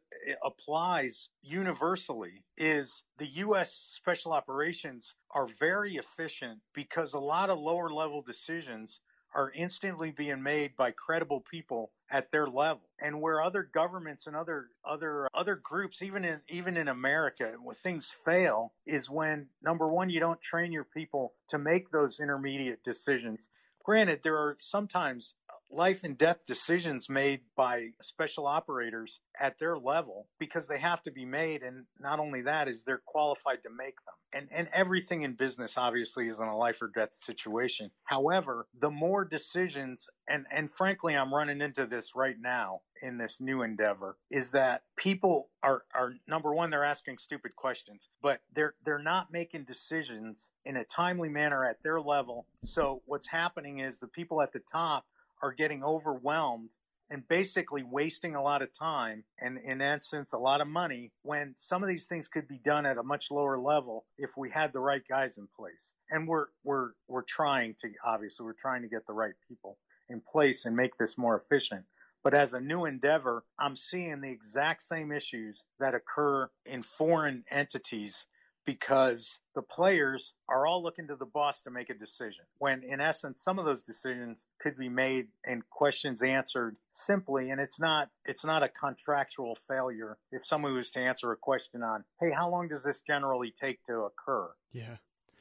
applies 0.44 1.30
universally 1.42 2.44
is 2.58 3.04
the 3.18 3.28
U.S. 3.28 3.74
special 3.74 4.34
operations 4.34 5.16
are 5.34 5.48
very 5.48 5.96
efficient 5.96 6.60
because 6.74 7.14
a 7.14 7.20
lot 7.20 7.50
of 7.50 7.60
lower 7.60 7.90
level 7.90 8.22
decisions 8.22 9.02
are 9.34 9.52
instantly 9.56 10.12
being 10.12 10.44
made 10.44 10.76
by 10.76 10.92
credible 10.92 11.40
people 11.40 11.92
at 12.10 12.32
their 12.32 12.48
level 12.48 12.82
and 13.00 13.22
where 13.22 13.42
other 13.42 13.64
governments 13.74 14.28
and 14.28 14.36
other 14.36 14.68
other 14.86 15.28
other 15.34 15.56
groups 15.56 16.02
even 16.02 16.26
in 16.26 16.42
even 16.50 16.76
in 16.76 16.88
America 16.88 17.54
when 17.64 17.76
things 17.76 18.14
fail 18.26 18.74
is 18.86 19.10
when 19.10 19.48
number 19.64 19.88
1 19.88 20.10
you 20.10 20.20
don't 20.20 20.42
train 20.42 20.72
your 20.72 20.84
people 20.84 21.34
to 21.50 21.58
make 21.58 21.92
those 21.92 22.20
intermediate 22.20 22.84
decisions 22.84 23.48
granted 23.84 24.20
there 24.24 24.38
are 24.38 24.58
sometimes 24.60 25.36
life 25.72 26.04
and 26.04 26.18
death 26.18 26.40
decisions 26.46 27.10
made 27.10 27.42
by 27.56 27.90
special 28.02 28.46
operators 28.46 29.20
at 29.40 29.58
their 29.60 29.78
level 29.78 30.28
because 30.40 30.68
they 30.68 30.80
have 30.80 31.02
to 31.04 31.12
be 31.12 31.26
made 31.26 31.64
and 31.64 31.86
not 32.00 32.20
only 32.20 32.42
that 32.42 32.68
is 32.68 32.84
they're 32.84 33.02
qualified 33.06 33.60
to 33.64 33.70
make 33.70 33.96
them. 34.06 34.16
And 34.34 34.48
and 34.52 34.70
everything 34.74 35.24
in 35.24 35.34
business 35.34 35.78
obviously 35.78 36.28
is 36.28 36.40
in 36.40 36.48
a 36.48 36.58
life 36.58 36.82
or 36.82 36.92
death 36.94 37.14
situation. 37.14 37.92
However 38.06 38.68
the 38.80 38.90
more 38.90 39.26
decisions 39.26 40.10
and 40.28 40.46
and 40.52 40.70
frankly 40.70 41.16
I'm 41.16 41.34
running 41.34 41.62
into 41.62 41.86
this 41.86 42.12
right 42.16 42.38
now 42.40 42.82
in 43.02 43.18
this 43.18 43.40
new 43.40 43.64
endeavor 43.64 44.18
is 44.30 44.52
that 44.52 44.84
people 44.96 45.50
are 45.64 45.84
are 45.94 46.14
number 46.28 46.54
one 46.54 46.70
they're 46.70 46.84
asking 46.84 47.18
stupid 47.18 47.56
questions 47.56 48.10
but 48.22 48.42
they're 48.54 48.76
they're 48.86 49.00
not 49.00 49.32
making 49.32 49.66
decisions 49.66 50.52
in 50.66 50.76
a 50.76 50.84
timely 50.84 51.30
manner 51.30 51.66
at 51.66 51.82
their 51.84 52.02
level. 52.02 52.46
So 52.62 53.02
what's 53.06 53.28
happening 53.28 53.80
is 53.80 54.00
the 54.00 54.08
people 54.08 54.42
at 54.42 54.54
the 54.54 54.62
top 54.72 55.06
are 55.42 55.54
getting 55.54 55.84
overwhelmed 55.84 56.70
and 57.10 57.28
basically 57.28 57.84
wasting 57.84 58.36
a 58.36 58.42
lot 58.42 58.62
of 58.62 58.74
time 58.74 59.26
and 59.38 59.58
in 59.58 59.82
essence 59.82 60.32
a 60.32 60.38
lot 60.38 60.62
of 60.62 60.68
money 60.68 61.12
when 61.24 61.54
some 61.58 61.84
of 61.84 61.90
these 61.90 62.08
things 62.08 62.30
could 62.30 62.48
be 62.48 62.60
done 62.64 62.86
at 62.86 62.98
a 62.98 63.04
much 63.04 63.26
lower 63.30 63.60
level 63.60 64.06
if 64.18 64.32
we 64.38 64.50
had 64.50 64.72
the 64.72 64.80
right 64.80 65.04
guys 65.08 65.38
in 65.38 65.48
place. 65.58 65.94
And 66.10 66.28
we're 66.28 66.48
we're 66.64 66.92
we're 67.08 67.24
trying 67.24 67.76
to 67.82 67.90
obviously 68.06 68.46
we're 68.46 68.54
trying 68.54 68.82
to 68.84 68.88
get 68.88 69.06
the 69.08 69.14
right 69.14 69.34
people 69.48 69.78
in 70.10 70.22
place 70.22 70.66
and 70.66 70.76
make 70.76 70.98
this 70.98 71.18
more 71.18 71.36
efficient. 71.36 71.84
But 72.24 72.34
as 72.34 72.54
a 72.54 72.62
new 72.62 72.86
endeavor 72.86 73.44
i'm 73.60 73.76
seeing 73.76 74.22
the 74.22 74.32
exact 74.32 74.84
same 74.84 75.12
issues 75.12 75.64
that 75.80 75.96
occur 75.96 76.50
in 76.66 76.84
foreign 76.84 77.44
entities 77.52 78.26
because 78.66 79.40
the 79.56 79.62
players 79.62 80.34
are 80.48 80.66
all 80.66 80.84
looking 80.84 81.08
to 81.08 81.16
the 81.16 81.26
boss 81.26 81.62
to 81.62 81.72
make 81.72 81.90
a 81.90 81.94
decision. 81.94 82.46
When 82.58 82.84
in 82.84 83.02
essence, 83.02 83.42
some 83.42 83.60
of 83.60 83.66
those 83.66 83.82
decisions 83.82 84.44
could 84.62 84.78
be 84.78 84.90
made 84.90 85.28
and 85.46 85.64
questions 85.70 86.22
answered 86.22 86.78
simply, 86.92 87.50
and 87.50 87.60
it's 87.60 87.80
not 87.80 88.10
it's 88.26 88.46
not 88.46 88.64
a 88.64 88.70
contractual 88.70 89.58
failure. 89.68 90.18
If 90.32 90.46
someone 90.46 90.74
was 90.74 90.92
to 90.92 91.00
answer 91.00 91.32
a 91.32 91.38
question 91.38 91.84
on, 91.84 92.04
hey, 92.20 92.32
how 92.32 92.50
long 92.50 92.68
does 92.68 92.84
this 92.84 93.02
generally 93.02 93.54
take 93.60 93.84
to 93.88 94.02
occur? 94.02 94.52
Yeah. 94.72 94.98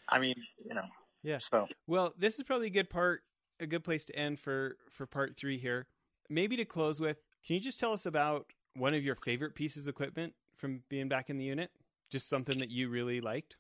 I 0.09 0.19
mean, 0.19 0.35
you 0.67 0.75
know. 0.75 0.89
Yeah. 1.23 1.39
So 1.39 1.69
well, 1.87 2.15
this 2.19 2.37
is 2.39 2.45
probably 2.45 2.69
a 2.69 2.71
good 2.71 2.91
part, 2.91 3.23
a 3.61 3.67
good 3.67 3.85
place 3.85 4.05
to 4.07 4.17
end 4.17 4.41
for 4.41 4.77
for 4.91 5.07
part 5.07 5.37
three 5.37 5.59
here. 5.59 5.87
Maybe 6.29 6.57
to 6.57 6.65
close 6.65 7.01
with, 7.01 7.19
can 7.47 7.55
you 7.55 7.61
just 7.61 7.81
tell 7.81 7.93
us 7.93 8.07
about 8.07 8.47
one 8.75 8.95
of 8.95 9.05
your 9.05 9.17
favorite 9.17 9.55
pieces 9.55 9.89
of 9.89 9.93
equipment 9.93 10.35
from 10.57 10.83
being 10.89 11.09
back 11.09 11.29
in 11.29 11.39
the 11.39 11.45
unit? 11.45 11.71
Just 12.11 12.29
something 12.29 12.59
that 12.59 12.71
you 12.71 12.89
really 12.89 13.21
liked? 13.21 13.57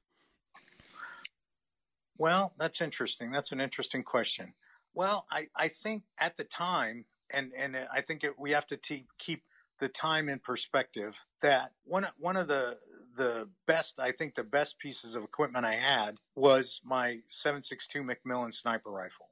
Well, 2.18 2.52
that's 2.58 2.80
interesting. 2.80 3.30
That's 3.30 3.52
an 3.52 3.60
interesting 3.60 4.02
question. 4.02 4.52
Well, 4.92 5.26
I, 5.30 5.46
I 5.56 5.68
think 5.68 6.02
at 6.18 6.36
the 6.36 6.44
time, 6.44 7.06
and, 7.32 7.52
and 7.56 7.76
I 7.92 8.02
think 8.02 8.24
it, 8.24 8.38
we 8.38 8.50
have 8.50 8.66
to 8.66 8.76
te- 8.76 9.06
keep 9.18 9.44
the 9.78 9.88
time 9.88 10.28
in 10.28 10.40
perspective 10.40 11.16
that 11.40 11.72
one, 11.84 12.06
one 12.18 12.36
of 12.36 12.48
the, 12.48 12.78
the 13.16 13.48
best, 13.66 13.98
I 13.98 14.12
think 14.12 14.34
the 14.34 14.44
best 14.44 14.78
pieces 14.78 15.14
of 15.14 15.24
equipment 15.24 15.64
I 15.64 15.76
had 15.76 16.16
was 16.36 16.82
my 16.84 17.20
762 17.28 18.02
McMillan 18.02 18.52
sniper 18.52 18.90
rifle. 18.90 19.29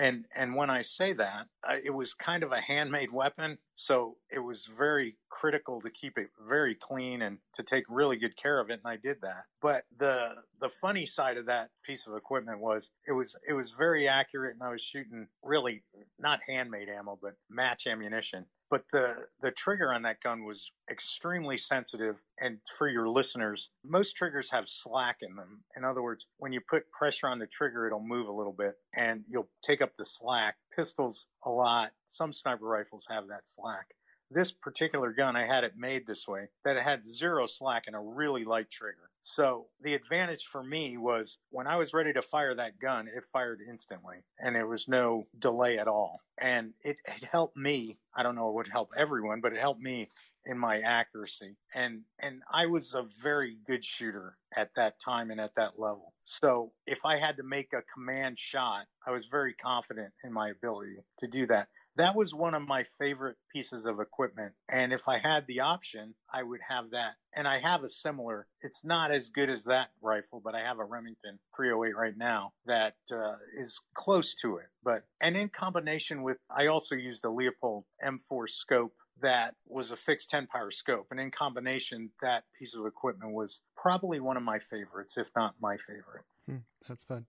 And 0.00 0.24
and 0.34 0.54
when 0.54 0.70
I 0.70 0.80
say 0.80 1.12
that, 1.12 1.48
uh, 1.62 1.76
it 1.84 1.90
was 1.90 2.14
kind 2.14 2.42
of 2.42 2.52
a 2.52 2.62
handmade 2.62 3.12
weapon, 3.12 3.58
so 3.74 4.16
it 4.30 4.38
was 4.38 4.66
very 4.66 5.18
critical 5.28 5.82
to 5.82 5.90
keep 5.90 6.16
it 6.16 6.30
very 6.48 6.74
clean 6.74 7.20
and 7.20 7.38
to 7.54 7.62
take 7.62 7.84
really 7.86 8.16
good 8.16 8.34
care 8.34 8.60
of 8.60 8.70
it, 8.70 8.80
and 8.82 8.90
I 8.90 8.96
did 8.96 9.18
that. 9.20 9.44
But 9.60 9.84
the 9.94 10.36
the 10.58 10.70
funny 10.70 11.04
side 11.04 11.36
of 11.36 11.44
that 11.46 11.68
piece 11.84 12.06
of 12.06 12.14
equipment 12.14 12.60
was 12.60 12.88
it 13.06 13.12
was 13.12 13.36
it 13.46 13.52
was 13.52 13.72
very 13.72 14.08
accurate, 14.08 14.54
and 14.54 14.62
I 14.62 14.72
was 14.72 14.80
shooting 14.80 15.28
really 15.42 15.82
not 16.18 16.40
handmade 16.48 16.88
ammo, 16.88 17.18
but 17.20 17.34
match 17.50 17.86
ammunition 17.86 18.46
but 18.70 18.84
the 18.92 19.26
the 19.42 19.50
trigger 19.50 19.92
on 19.92 20.02
that 20.02 20.22
gun 20.22 20.44
was 20.44 20.70
extremely 20.90 21.58
sensitive 21.58 22.16
and 22.38 22.58
for 22.78 22.88
your 22.88 23.08
listeners 23.08 23.70
most 23.84 24.16
triggers 24.16 24.50
have 24.50 24.68
slack 24.68 25.18
in 25.20 25.36
them. 25.36 25.64
In 25.76 25.84
other 25.84 26.02
words 26.02 26.26
when 26.38 26.52
you 26.52 26.60
put 26.60 26.90
pressure 26.90 27.26
on 27.26 27.38
the 27.38 27.46
trigger 27.46 27.86
it'll 27.86 28.00
move 28.00 28.28
a 28.28 28.32
little 28.32 28.54
bit 28.56 28.74
and 28.94 29.24
you'll 29.28 29.48
take 29.62 29.82
up 29.82 29.96
the 29.98 30.04
slack. 30.04 30.56
Pistols 30.74 31.26
a 31.44 31.50
lot. 31.50 31.92
Some 32.08 32.32
sniper 32.32 32.64
rifles 32.64 33.06
have 33.10 33.28
that 33.28 33.42
slack. 33.48 33.94
This 34.30 34.52
particular 34.52 35.12
gun, 35.12 35.34
I 35.34 35.46
had 35.46 35.64
it 35.64 35.72
made 35.76 36.06
this 36.06 36.28
way 36.28 36.50
that 36.64 36.76
it 36.76 36.84
had 36.84 37.08
zero 37.08 37.46
slack 37.46 37.84
and 37.88 37.96
a 37.96 38.00
really 38.00 38.44
light 38.44 38.70
trigger. 38.70 39.09
So 39.22 39.66
the 39.80 39.94
advantage 39.94 40.44
for 40.44 40.62
me 40.62 40.96
was 40.96 41.38
when 41.50 41.66
I 41.66 41.76
was 41.76 41.92
ready 41.92 42.12
to 42.12 42.22
fire 42.22 42.54
that 42.54 42.78
gun, 42.80 43.06
it 43.06 43.24
fired 43.32 43.60
instantly 43.66 44.24
and 44.38 44.56
there 44.56 44.66
was 44.66 44.88
no 44.88 45.26
delay 45.38 45.78
at 45.78 45.88
all. 45.88 46.20
And 46.40 46.72
it, 46.82 46.96
it 47.04 47.28
helped 47.30 47.56
me. 47.56 47.98
I 48.14 48.22
don't 48.22 48.34
know 48.34 48.48
it 48.48 48.54
would 48.54 48.68
help 48.72 48.90
everyone, 48.96 49.40
but 49.40 49.52
it 49.52 49.58
helped 49.58 49.80
me 49.80 50.08
in 50.46 50.58
my 50.58 50.80
accuracy. 50.80 51.56
And 51.74 52.02
and 52.18 52.42
I 52.50 52.66
was 52.66 52.94
a 52.94 53.04
very 53.22 53.58
good 53.66 53.84
shooter 53.84 54.38
at 54.56 54.70
that 54.76 54.94
time 55.04 55.30
and 55.30 55.40
at 55.40 55.54
that 55.56 55.78
level. 55.78 56.14
So 56.24 56.72
if 56.86 57.04
I 57.04 57.18
had 57.18 57.36
to 57.36 57.42
make 57.42 57.72
a 57.72 57.82
command 57.92 58.38
shot, 58.38 58.86
I 59.06 59.10
was 59.10 59.26
very 59.26 59.54
confident 59.54 60.12
in 60.24 60.32
my 60.32 60.48
ability 60.48 60.96
to 61.20 61.26
do 61.26 61.46
that 61.48 61.68
that 61.96 62.14
was 62.14 62.32
one 62.32 62.54
of 62.54 62.66
my 62.66 62.84
favorite 62.98 63.36
pieces 63.52 63.84
of 63.86 64.00
equipment. 64.00 64.52
And 64.68 64.92
if 64.92 65.08
I 65.08 65.18
had 65.18 65.46
the 65.46 65.60
option, 65.60 66.14
I 66.32 66.42
would 66.42 66.60
have 66.68 66.90
that. 66.90 67.14
And 67.34 67.46
I 67.46 67.60
have 67.60 67.84
a 67.84 67.88
similar, 67.88 68.46
it's 68.60 68.84
not 68.84 69.10
as 69.10 69.28
good 69.28 69.50
as 69.50 69.64
that 69.64 69.90
rifle, 70.00 70.40
but 70.42 70.54
I 70.54 70.60
have 70.60 70.78
a 70.78 70.84
Remington 70.84 71.38
308 71.56 71.96
right 71.96 72.16
now 72.16 72.52
that 72.66 72.94
uh, 73.12 73.36
is 73.58 73.80
close 73.94 74.34
to 74.36 74.56
it. 74.56 74.66
But, 74.82 75.04
and 75.20 75.36
in 75.36 75.48
combination 75.48 76.22
with, 76.22 76.38
I 76.50 76.66
also 76.66 76.94
used 76.94 77.22
the 77.22 77.30
Leupold 77.30 77.84
M4 78.04 78.48
scope 78.48 78.94
that 79.20 79.54
was 79.66 79.90
a 79.90 79.96
fixed 79.96 80.30
10 80.30 80.46
power 80.46 80.70
scope. 80.70 81.08
And 81.10 81.20
in 81.20 81.30
combination, 81.30 82.10
that 82.22 82.44
piece 82.58 82.74
of 82.74 82.86
equipment 82.86 83.32
was 83.32 83.60
probably 83.76 84.20
one 84.20 84.36
of 84.36 84.42
my 84.42 84.58
favorites, 84.58 85.16
if 85.16 85.28
not 85.36 85.54
my 85.60 85.76
favorite. 85.76 86.24
Hmm, 86.46 86.64
that's 86.88 87.04
fun. 87.04 87.26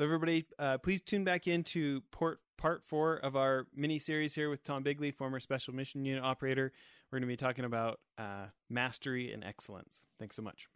Everybody, 0.00 0.46
uh, 0.58 0.78
please 0.78 1.00
tune 1.00 1.24
back 1.24 1.48
into 1.48 2.02
port 2.12 2.40
part 2.58 2.84
four 2.84 3.16
of 3.16 3.36
our 3.36 3.66
mini 3.74 3.98
series 3.98 4.34
here 4.34 4.50
with 4.50 4.62
Tom 4.62 4.82
Bigley, 4.82 5.10
former 5.10 5.40
Special 5.40 5.74
Mission 5.74 6.04
Unit 6.04 6.22
operator. 6.22 6.72
We're 7.10 7.18
going 7.18 7.28
to 7.28 7.32
be 7.32 7.36
talking 7.36 7.64
about 7.64 8.00
uh, 8.18 8.46
mastery 8.68 9.32
and 9.32 9.42
excellence. 9.42 10.04
Thanks 10.18 10.36
so 10.36 10.42
much. 10.42 10.68